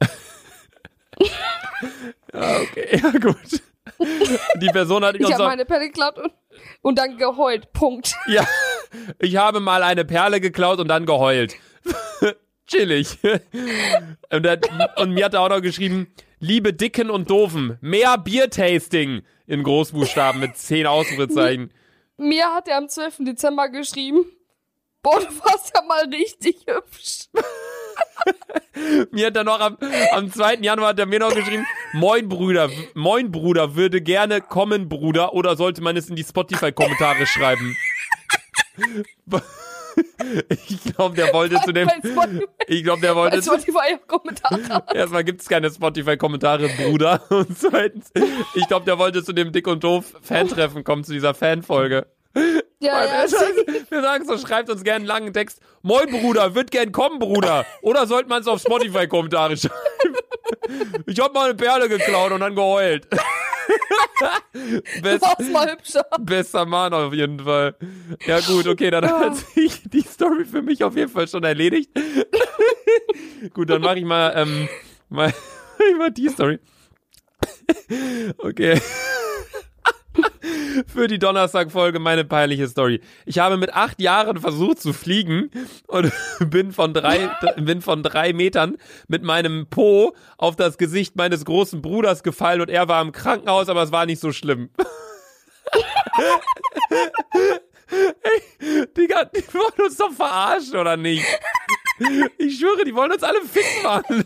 [2.33, 3.63] Ja, okay, ja gut.
[4.57, 6.33] Die Person hat Ich habe meine Perle geklaut und,
[6.83, 7.73] und dann geheult.
[7.73, 8.15] Punkt.
[8.27, 8.47] ja,
[9.19, 11.55] ich habe mal eine Perle geklaut und dann geheult.
[12.67, 13.19] Chillig.
[14.31, 14.61] Und, der,
[14.97, 20.41] und mir hat er auch noch geschrieben, liebe Dicken und Doofen, mehr Biertasting in Großbuchstaben
[20.41, 21.73] mit zehn Ausrufezeichen.
[22.17, 23.17] Mir hat er am 12.
[23.21, 24.25] Dezember geschrieben,
[25.03, 27.29] boah, du warst ja mal richtig hübsch.
[29.11, 29.77] Mir hat er noch am,
[30.13, 30.57] am 2.
[30.57, 35.57] Januar hat er mir noch geschrieben, Moin Bruder, Moin Bruder, würde gerne kommen Bruder oder
[35.57, 37.77] sollte man es in die Spotify-Kommentare schreiben?
[40.69, 41.91] Ich glaube, der wollte zu dem,
[42.67, 44.85] ich glaube, der wollte zu, Spotify auch Kommentare.
[44.95, 48.11] erstmal gibt's keine Spotify-Kommentare, Bruder, und zweitens,
[48.55, 52.07] ich glaube, der wollte zu dem Dick und Doof Fan-Treffen kommen, zu dieser Fan-Folge.
[52.35, 53.31] Ja, ja,
[53.91, 55.61] Wir sagen so, schreibt uns gerne einen langen Text.
[55.83, 57.67] Moin Bruder, würd gern kommen, Bruder.
[57.83, 59.75] Oder sollte man es auf Spotify-Kommentare schreiben?
[61.07, 63.07] Ich hab mal eine Perle geklaut und dann geheult.
[64.53, 66.05] du Best, warst mal hübscher.
[66.21, 67.75] bester Mann auf jeden Fall.
[68.27, 71.91] Ja gut, okay, dann hat sich die Story für mich auf jeden Fall schon erledigt.
[73.55, 74.69] gut, dann mache ich mal, ähm,
[75.09, 75.33] mal,
[75.91, 76.59] ich mal die Story.
[78.39, 78.81] Okay.
[80.87, 83.01] Für die Donnerstagfolge meine peinliche Story.
[83.27, 85.51] Ich habe mit acht Jahren versucht zu fliegen
[85.87, 86.13] und
[86.51, 88.77] bin von drei, bin von drei Metern
[89.09, 93.69] mit meinem Po auf das Gesicht meines großen Bruders gefallen und er war im Krankenhaus,
[93.69, 94.71] aber es war nicht so schlimm.
[97.91, 101.25] Ey, Digga, die wollen uns doch verarschen, oder nicht?
[102.39, 104.25] Ich schwöre, die wollen uns alle ficken machen.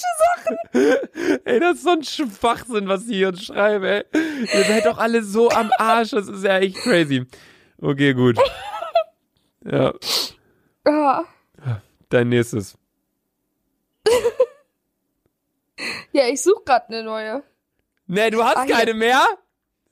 [0.00, 1.40] Cringe Sachen?
[1.44, 4.04] Ey, das ist so ein Schwachsinn, was die hier uns schreiben, ey.
[4.12, 7.26] Ihr seid doch alle so am Arsch, das ist ja echt crazy.
[7.80, 8.38] Okay, gut.
[9.62, 9.92] Ja,
[10.86, 11.24] Ah.
[12.08, 12.78] dein nächstes.
[16.12, 17.42] Ja, ich suche gerade eine neue.
[18.06, 18.74] Nee, du hast hier.
[18.74, 19.22] keine mehr?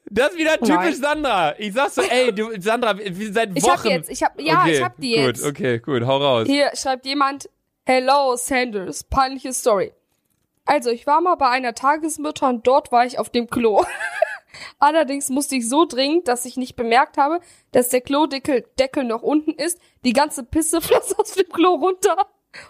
[0.06, 0.94] Das ist wieder typisch Nein.
[0.94, 1.54] Sandra.
[1.58, 3.72] Ich sag so, ey, du, Sandra, wir seit Ich Wochen.
[3.72, 5.42] hab jetzt, ich hab, ja, okay, ich hab die jetzt.
[5.42, 6.46] Gut, okay, gut, hau raus.
[6.46, 7.48] Hier schreibt jemand,
[7.86, 9.92] Hello Sanders, peinliche Story.
[10.68, 13.86] Also, ich war mal bei einer Tagesmutter und dort war ich auf dem Klo.
[14.78, 17.40] Allerdings musste ich so dringend, dass ich nicht bemerkt habe,
[17.72, 19.80] dass der Klodeckel Deckel noch unten ist.
[20.04, 22.16] Die ganze Pisse floss aus dem Klo runter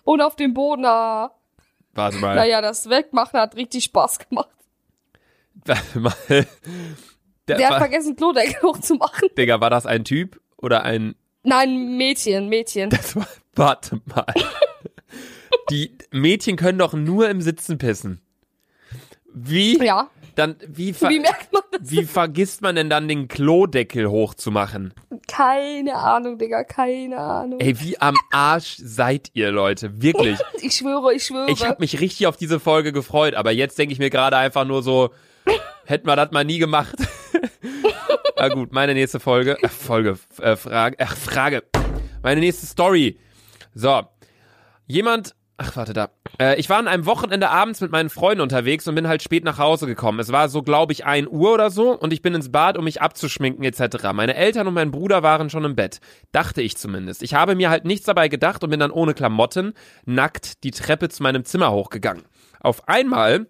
[0.04, 0.84] und auf dem Boden.
[0.84, 1.32] Ah.
[1.94, 2.36] Warte mal.
[2.36, 4.48] Naja, das Wegmachen hat richtig Spaß gemacht.
[5.64, 6.14] Warte mal.
[7.48, 9.28] Der, Der hat war, vergessen, Klodeckel hochzumachen.
[9.36, 12.90] Digga, war das ein Typ oder ein Nein, Mädchen, Mädchen.
[12.90, 13.26] Das war,
[13.56, 14.26] warte mal.
[15.70, 18.20] Die Mädchen können doch nur im Sitzen pissen.
[19.32, 19.78] Wie?
[19.84, 20.10] Ja.
[20.34, 21.22] Dann, wie, ver Wie
[21.80, 24.94] wie vergisst man denn dann den Klodeckel hochzumachen?
[25.26, 27.60] Keine Ahnung, Digga, keine Ahnung.
[27.60, 30.02] Ey, wie am Arsch seid ihr, Leute?
[30.02, 30.38] Wirklich.
[30.60, 31.50] Ich schwöre, ich schwöre.
[31.50, 34.64] Ich habe mich richtig auf diese Folge gefreut, aber jetzt denke ich mir gerade einfach
[34.64, 35.10] nur so,
[35.84, 36.96] hätten wir das mal nie gemacht.
[38.36, 41.62] Na gut, meine nächste Folge, äh, Folge, äh, Frage, ach, Frage.
[42.22, 43.18] Meine nächste Story.
[43.74, 44.02] So.
[44.86, 46.10] Jemand, ach, warte da.
[46.40, 49.44] Äh, ich war an einem Wochenende abends mit meinen Freunden unterwegs und bin halt spät
[49.44, 50.20] nach Hause gekommen.
[50.20, 52.84] Es war so, glaube ich, ein Uhr oder so und ich bin ins Bad, um
[52.84, 54.12] mich abzuschminken etc.
[54.14, 56.00] Meine Eltern und mein Bruder waren schon im Bett.
[56.32, 57.22] Dachte ich zumindest.
[57.22, 59.74] Ich habe mir halt nichts dabei gedacht und bin dann ohne Klamotten,
[60.06, 62.24] nackt, die Treppe zu meinem Zimmer hochgegangen.
[62.60, 63.46] Auf einmal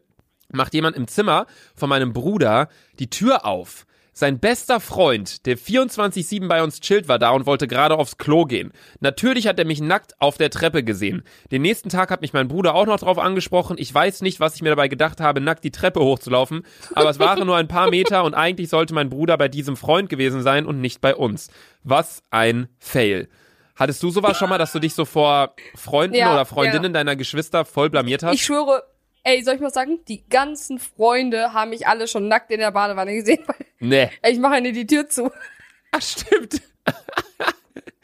[0.51, 3.87] macht jemand im Zimmer von meinem Bruder die Tür auf.
[4.19, 8.47] Sein bester Freund, der 24-7 bei uns chillt, war da und wollte gerade aufs Klo
[8.47, 8.73] gehen.
[8.99, 11.23] Natürlich hat er mich nackt auf der Treppe gesehen.
[11.53, 13.77] Den nächsten Tag hat mich mein Bruder auch noch drauf angesprochen.
[13.79, 16.65] Ich weiß nicht, was ich mir dabei gedacht habe, nackt die Treppe hochzulaufen,
[16.97, 20.09] aber es waren nur ein paar Meter und eigentlich sollte mein Bruder bei diesem Freund
[20.09, 21.49] gewesen sein und nicht bei uns.
[21.85, 23.29] Was ein Fail.
[23.77, 26.99] Hattest du sowas schon mal, dass du dich so vor Freunden Ja, oder Freundinnen ja.
[26.99, 28.35] deiner Geschwister voll blamiert hast?
[28.35, 28.83] Ich schwöre,
[29.29, 32.71] ey, soll ich mal sagen, die ganzen Freunde haben mich alle schon nackt in der
[32.71, 34.11] Badewanne gesehen, weil nee.
[34.23, 35.31] ey, ich mache ihnen die Tür zu.
[35.93, 36.63] Ach, stimmt.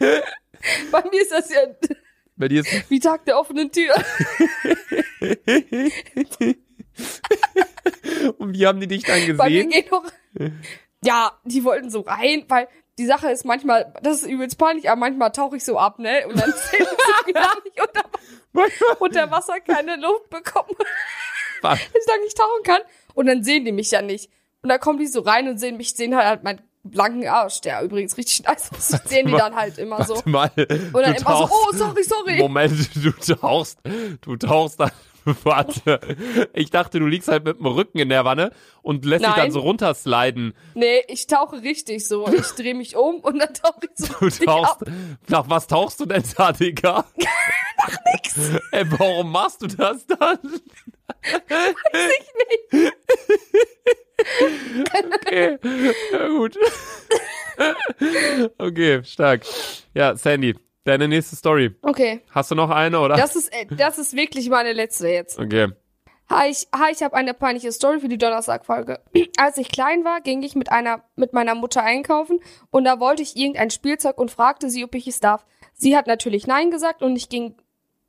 [0.91, 1.61] Bei mir ist das ja
[2.37, 3.95] Bei dir ist wie Tag der offenen Tür.
[8.39, 9.71] Und wie haben die dich dann Bei mir gesehen?
[9.71, 10.05] geht noch.
[11.03, 12.69] Ja, die wollten so rein, weil
[12.99, 16.27] die Sache ist manchmal, das ist übelst peinlich, aber manchmal tauche ich so ab, ne?
[16.29, 18.04] Und dann sehen sie mich, dass ich unter,
[18.99, 20.69] unter Wasser keine Luft bekomme,
[21.63, 21.79] Was?
[21.93, 22.81] bis ich dann nicht tauchen kann.
[23.15, 24.31] Und dann sehen die mich ja nicht.
[24.63, 27.83] Und dann kommen die so rein und sehen mich, sehen halt meinen blanken Arsch, der
[27.83, 29.39] übrigens richtig nice aussieht, sehen die mal.
[29.39, 30.21] dann halt immer so.
[30.25, 30.51] Mal.
[30.57, 32.39] Und dann du immer so, tauchst- oh, sorry, sorry.
[32.39, 33.79] Moment, du tauchst,
[34.21, 34.91] du tauchst dann,
[35.45, 36.01] warte.
[36.53, 38.53] Ich dachte, du liegst halt mit dem Rücken in der Wanne
[38.83, 39.51] und lässt dich dann Nein.
[39.53, 40.55] so runtersliden.
[40.75, 42.29] Nee, ich tauche richtig so.
[42.29, 44.89] Ich drehe mich um und dann tauche ich so Du tauchst, ab.
[45.29, 47.05] nach was tauchst du denn da, Digga?
[47.77, 48.39] Nach nix.
[48.73, 50.39] Ey, warum machst du das dann?
[55.27, 55.59] Okay,
[56.13, 56.57] ja gut.
[58.59, 59.43] Okay, stark.
[59.95, 60.55] Ja, Sandy,
[60.85, 61.75] deine nächste Story.
[61.83, 63.17] Okay, Hast du noch eine, oder?
[63.17, 65.39] das ist, äh, das ist wirklich meine letzte jetzt.
[65.39, 65.73] Okay.
[66.31, 69.01] Hi, ich, hi, ich habe eine peinliche Story für die Donnerstagfolge.
[69.37, 73.23] Als ich klein war, ging ich mit einer mit meiner Mutter einkaufen und da wollte
[73.23, 75.45] ich irgendein Spielzeug und fragte sie, ob ich es darf.
[75.75, 77.57] Sie hat natürlich nein gesagt und ich ging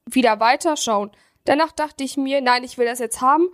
[0.06, 1.12] wieder weiter schauen.
[1.46, 3.50] Danach dachte ich mir, nein, ich will das jetzt haben,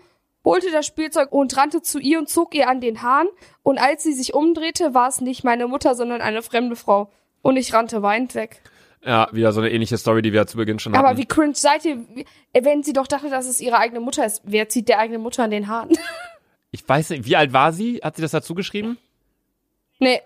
[0.46, 3.30] holte das Spielzeug und rannte zu ihr und zog ihr an den Haaren
[3.64, 7.10] und als sie sich umdrehte, war es nicht meine Mutter, sondern eine fremde Frau
[7.42, 8.62] und ich rannte weinend weg.
[9.04, 11.06] Ja, wieder so eine ähnliche Story, die wir zu Beginn schon hatten.
[11.06, 11.98] Aber wie cringe seid ihr,
[12.54, 14.42] wenn sie doch dachte, dass es ihre eigene Mutter ist?
[14.46, 15.90] Wer zieht der eigene Mutter an den Haaren?
[16.72, 18.00] ich weiß nicht, wie alt war sie?
[18.04, 18.98] Hat sie das dazu geschrieben?
[20.00, 20.22] nee,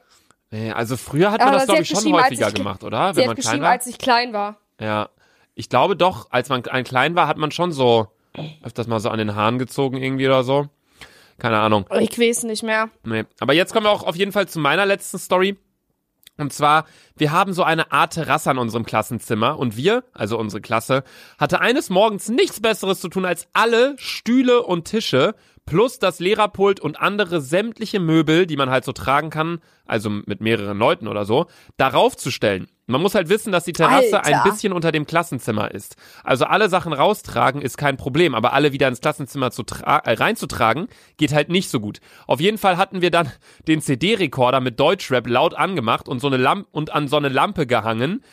[0.52, 2.84] Nee, also früher hat man Aber das, sie glaube ich, schon geschrieben, häufiger ich- gemacht,
[2.84, 3.14] oder?
[3.14, 3.72] Sie Wenn hat man klein geschrieben, war.
[3.72, 4.58] als ich klein war.
[4.80, 5.10] Ja.
[5.56, 8.08] Ich glaube doch, als man ein klein war, hat man schon so
[8.64, 10.68] öfters mal so an den Haaren gezogen irgendwie oder so.
[11.40, 11.86] Keine Ahnung.
[12.00, 12.90] Ich weiß nicht mehr.
[13.04, 13.24] Nee.
[13.40, 15.58] Aber jetzt kommen wir auch auf jeden Fall zu meiner letzten Story.
[16.38, 20.62] Und zwar, wir haben so eine Art Terrasse an unserem Klassenzimmer und wir, also unsere
[20.62, 21.04] Klasse,
[21.38, 26.80] hatte eines Morgens nichts Besseres zu tun, als alle Stühle und Tische plus das Lehrerpult
[26.80, 31.26] und andere sämtliche Möbel, die man halt so tragen kann, also mit mehreren Leuten oder
[31.26, 32.68] so, darauf zu stellen.
[32.88, 34.44] Man muss halt wissen, dass die Terrasse Alter.
[34.44, 35.96] ein bisschen unter dem Klassenzimmer ist.
[36.24, 40.14] Also alle Sachen raustragen ist kein Problem, aber alle wieder ins Klassenzimmer zu tra- äh,
[40.14, 42.00] reinzutragen geht halt nicht so gut.
[42.28, 43.32] Auf jeden Fall hatten wir dann
[43.68, 47.66] den CD-Rekorder mit Deutschrap laut angemacht und so eine Lampe und an so eine Lampe
[47.66, 48.24] gehangen.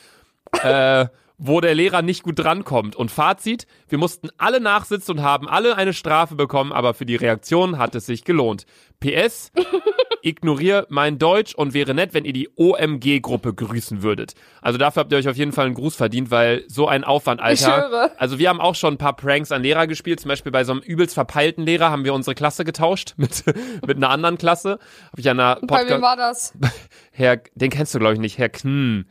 [0.63, 1.07] äh,
[1.39, 2.97] wo der Lehrer nicht gut drankommt.
[2.97, 7.17] Und Fazit, wir mussten alle nachsitzen und haben alle eine Strafe bekommen, aber für die
[7.17, 8.67] Reaktion hat es sich gelohnt.
[9.01, 9.53] PS,
[10.23, 14.35] ignoriere mein Deutsch und wäre nett, wenn ihr die OMG-Gruppe grüßen würdet.
[14.61, 17.41] Also dafür habt ihr euch auf jeden Fall einen Gruß verdient, weil so ein Aufwand,
[17.41, 18.13] Ich Alter.
[18.19, 20.21] Also wir haben auch schon ein paar Pranks an Lehrer gespielt.
[20.21, 23.45] Zum Beispiel bei so einem übelst verpeilten Lehrer haben wir unsere Klasse getauscht mit,
[23.87, 24.79] mit einer anderen Klasse.
[25.11, 26.55] Habe ich an einer Bei wem war das?
[27.13, 29.07] Herr, den kennst du glaube ich nicht, Herr Kn.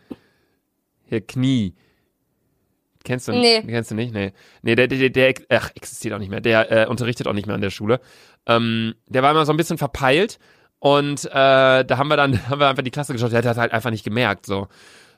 [1.05, 1.75] Herr Knie.
[3.03, 3.31] Kennst du?
[3.31, 3.61] Nee.
[3.63, 4.13] Kennst du nicht?
[4.13, 4.31] Nee.
[4.61, 6.41] Nee, der, der, der, ach, existiert auch nicht mehr.
[6.41, 7.99] Der äh, unterrichtet auch nicht mehr an der Schule.
[8.45, 10.39] Ähm, der war immer so ein bisschen verpeilt
[10.79, 13.31] und äh, da haben wir dann haben wir einfach die Klasse geschaut.
[13.31, 14.45] Der hat halt einfach nicht gemerkt.
[14.45, 14.67] So,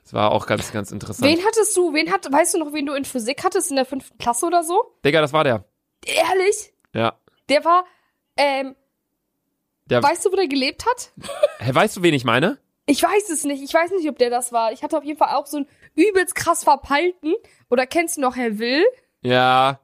[0.02, 1.30] das war auch ganz, ganz interessant.
[1.30, 3.86] Wen hattest du, wen hat, weißt du noch, wen du in Physik hattest in der
[3.86, 4.94] fünften Klasse oder so?
[5.04, 5.64] Digga, das war der.
[6.06, 6.72] Ehrlich?
[6.94, 7.18] Ja.
[7.48, 7.84] Der war,
[8.36, 8.74] ähm,
[9.86, 11.12] Der, weißt du, wo der gelebt hat?
[11.58, 12.58] Hä, weißt du, wen ich meine?
[12.86, 13.62] Ich weiß es nicht.
[13.62, 14.72] Ich weiß nicht, ob der das war.
[14.72, 17.34] Ich hatte auf jeden Fall auch so einen übelst krass verpeilten.
[17.70, 18.84] Oder kennst du noch Herr Will?
[19.22, 19.80] Ja.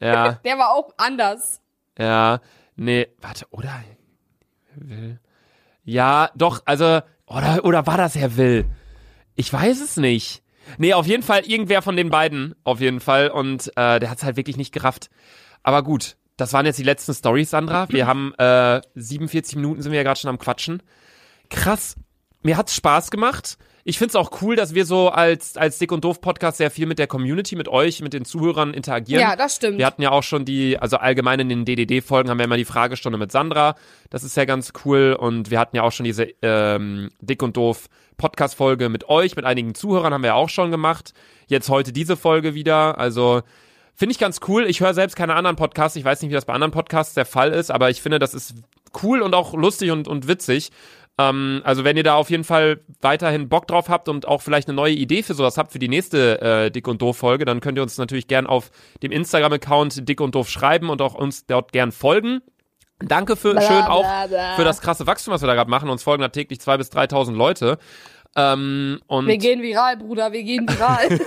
[0.00, 0.32] Ja.
[0.44, 1.60] Der war auch anders.
[1.98, 2.40] Ja,
[2.76, 3.82] nee, warte, oder?
[4.76, 5.18] Will.
[5.84, 8.66] Ja, doch, also, oder, oder war das Herr Will?
[9.34, 10.42] Ich weiß es nicht.
[10.76, 13.30] Nee, auf jeden Fall irgendwer von den beiden, auf jeden Fall.
[13.30, 15.08] Und äh, der hat's halt wirklich nicht gerafft.
[15.62, 17.88] Aber gut, das waren jetzt die letzten Stories, Sandra.
[17.88, 20.82] Wir haben äh, 47 Minuten sind wir ja gerade schon am Quatschen.
[21.50, 21.96] Krass.
[22.42, 23.58] Mir hat's Spaß gemacht.
[23.84, 26.86] Ich find's auch cool, dass wir so als, als Dick und Doof Podcast sehr viel
[26.86, 29.20] mit der Community, mit euch, mit den Zuhörern interagieren.
[29.20, 29.78] Ja, das stimmt.
[29.78, 32.64] Wir hatten ja auch schon die, also allgemein in den DDD-Folgen haben wir immer die
[32.64, 33.76] Fragestunde mit Sandra.
[34.10, 35.16] Das ist ja ganz cool.
[35.18, 39.44] Und wir hatten ja auch schon diese ähm, Dick und Doof Podcast-Folge mit euch, mit
[39.44, 41.14] einigen Zuhörern haben wir ja auch schon gemacht.
[41.46, 42.98] Jetzt heute diese Folge wieder.
[42.98, 43.42] Also
[43.94, 44.66] finde ich ganz cool.
[44.66, 45.96] Ich höre selbst keine anderen Podcasts.
[45.96, 48.34] Ich weiß nicht, wie das bei anderen Podcasts der Fall ist, aber ich finde, das
[48.34, 48.54] ist
[49.02, 50.70] cool und auch lustig und, und witzig.
[51.18, 54.68] Ähm, also wenn ihr da auf jeden Fall weiterhin Bock drauf habt und auch vielleicht
[54.68, 57.60] eine neue Idee für sowas habt für die nächste äh, Dick und Doof Folge, dann
[57.60, 58.70] könnt ihr uns natürlich gern auf
[59.02, 62.40] dem Instagram-Account Dick und Doof schreiben und auch uns dort gern folgen.
[63.00, 64.56] Danke für Bla, schön auch bla, bla.
[64.56, 65.88] für das krasse Wachstum, was wir da gerade machen.
[65.88, 67.78] Uns folgen da täglich zwei bis 3.000 Leute.
[68.36, 71.18] Ähm, und Wir gehen viral, Bruder, wir gehen viral.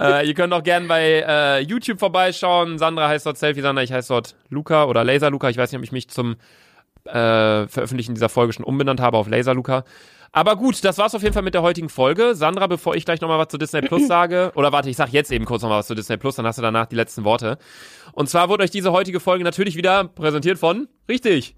[0.22, 2.78] äh, ihr könnt auch gern bei äh, YouTube vorbeischauen.
[2.78, 5.50] Sandra heißt dort Selfie Sandra, ich heiße dort Luca oder Laser Luca.
[5.50, 6.36] Ich weiß nicht, ob ich mich zum
[7.04, 9.84] äh, Veröffentlichen dieser Folge schon umbenannt habe auf Laser Luca.
[10.34, 12.34] Aber gut, das war's auf jeden Fall mit der heutigen Folge.
[12.34, 15.30] Sandra, bevor ich gleich nochmal was zu Disney Plus sage, oder warte, ich sag jetzt
[15.30, 17.58] eben kurz nochmal was zu Disney Plus, dann hast du danach die letzten Worte.
[18.12, 21.54] Und zwar wurde euch diese heutige Folge natürlich wieder präsentiert von, richtig,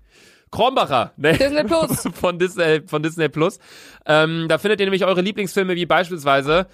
[0.50, 1.12] Kronbacher.
[1.16, 1.36] Ne?
[1.38, 2.08] Disney Plus.
[2.14, 3.60] von Disney, von Disney Plus.
[4.06, 6.66] Ähm, da findet ihr nämlich eure Lieblingsfilme wie beispielsweise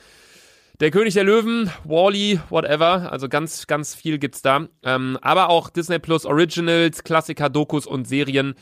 [0.80, 3.12] der König der Löwen, Wally, whatever.
[3.12, 4.66] Also ganz, ganz viel gibt's da.
[4.82, 8.54] Ähm, aber auch Disney Plus Originals, Klassiker, Dokus und Serien.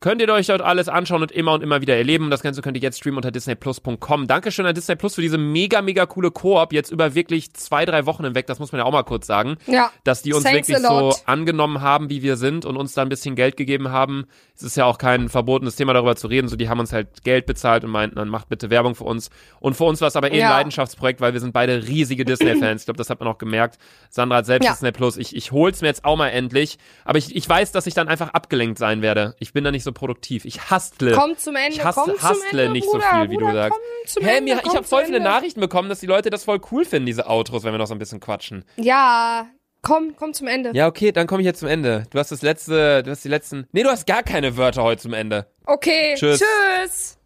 [0.00, 2.30] Könnt ihr euch dort alles anschauen und immer und immer wieder erleben.
[2.30, 4.26] Das Ganze könnt ihr jetzt streamen unter disneyplus.com.
[4.26, 6.72] Dankeschön an Disney Plus für diese mega, mega coole Koop.
[6.72, 8.46] Jetzt über wirklich zwei, drei Wochen hinweg.
[8.46, 9.56] Das muss man ja auch mal kurz sagen.
[9.66, 9.90] Ja.
[10.04, 13.36] Dass die uns wirklich so angenommen haben, wie wir sind und uns da ein bisschen
[13.36, 14.26] Geld gegeben haben.
[14.54, 16.48] Es ist ja auch kein verbotenes Thema, darüber zu reden.
[16.48, 19.30] So, die haben uns halt Geld bezahlt und meinten, dann macht bitte Werbung für uns.
[19.60, 20.50] Und für uns war es aber eh ein Ja.
[20.50, 22.82] Leidenschaftsprojekt, weil wir sind beide riesige Disney-Fans.
[22.86, 23.78] Ich glaube, das hat man auch gemerkt.
[24.10, 24.72] Sandra hat selbst Ja.
[24.72, 25.16] Disney Plus.
[25.16, 26.78] Ich, ich hol's mir jetzt auch mal endlich.
[27.04, 29.34] Aber ich, ich weiß, dass ich dann einfach abgelenkt sein werde.
[29.38, 30.44] Ich bin da nicht so produktiv.
[30.44, 31.12] Ich hastle.
[31.12, 33.70] Komm zum Ende, Ich hasse- komm hastle Ende, nicht so Bruder, viel, wie du sagst.
[33.78, 35.28] Komm zum Hä, Ende, mir, ich habe voll viele Ende.
[35.28, 37.94] Nachrichten bekommen, dass die Leute das voll cool finden, diese Outros, wenn wir noch so
[37.94, 38.64] ein bisschen quatschen.
[38.76, 39.46] Ja,
[39.82, 40.72] komm, komm zum Ende.
[40.74, 42.04] Ja, okay, dann komme ich jetzt zum Ende.
[42.10, 43.66] Du hast das letzte, du hast die letzten.
[43.72, 45.46] Nee, du hast gar keine Wörter heute zum Ende.
[45.64, 46.40] Okay, Tschüss.
[46.40, 47.18] tschüss.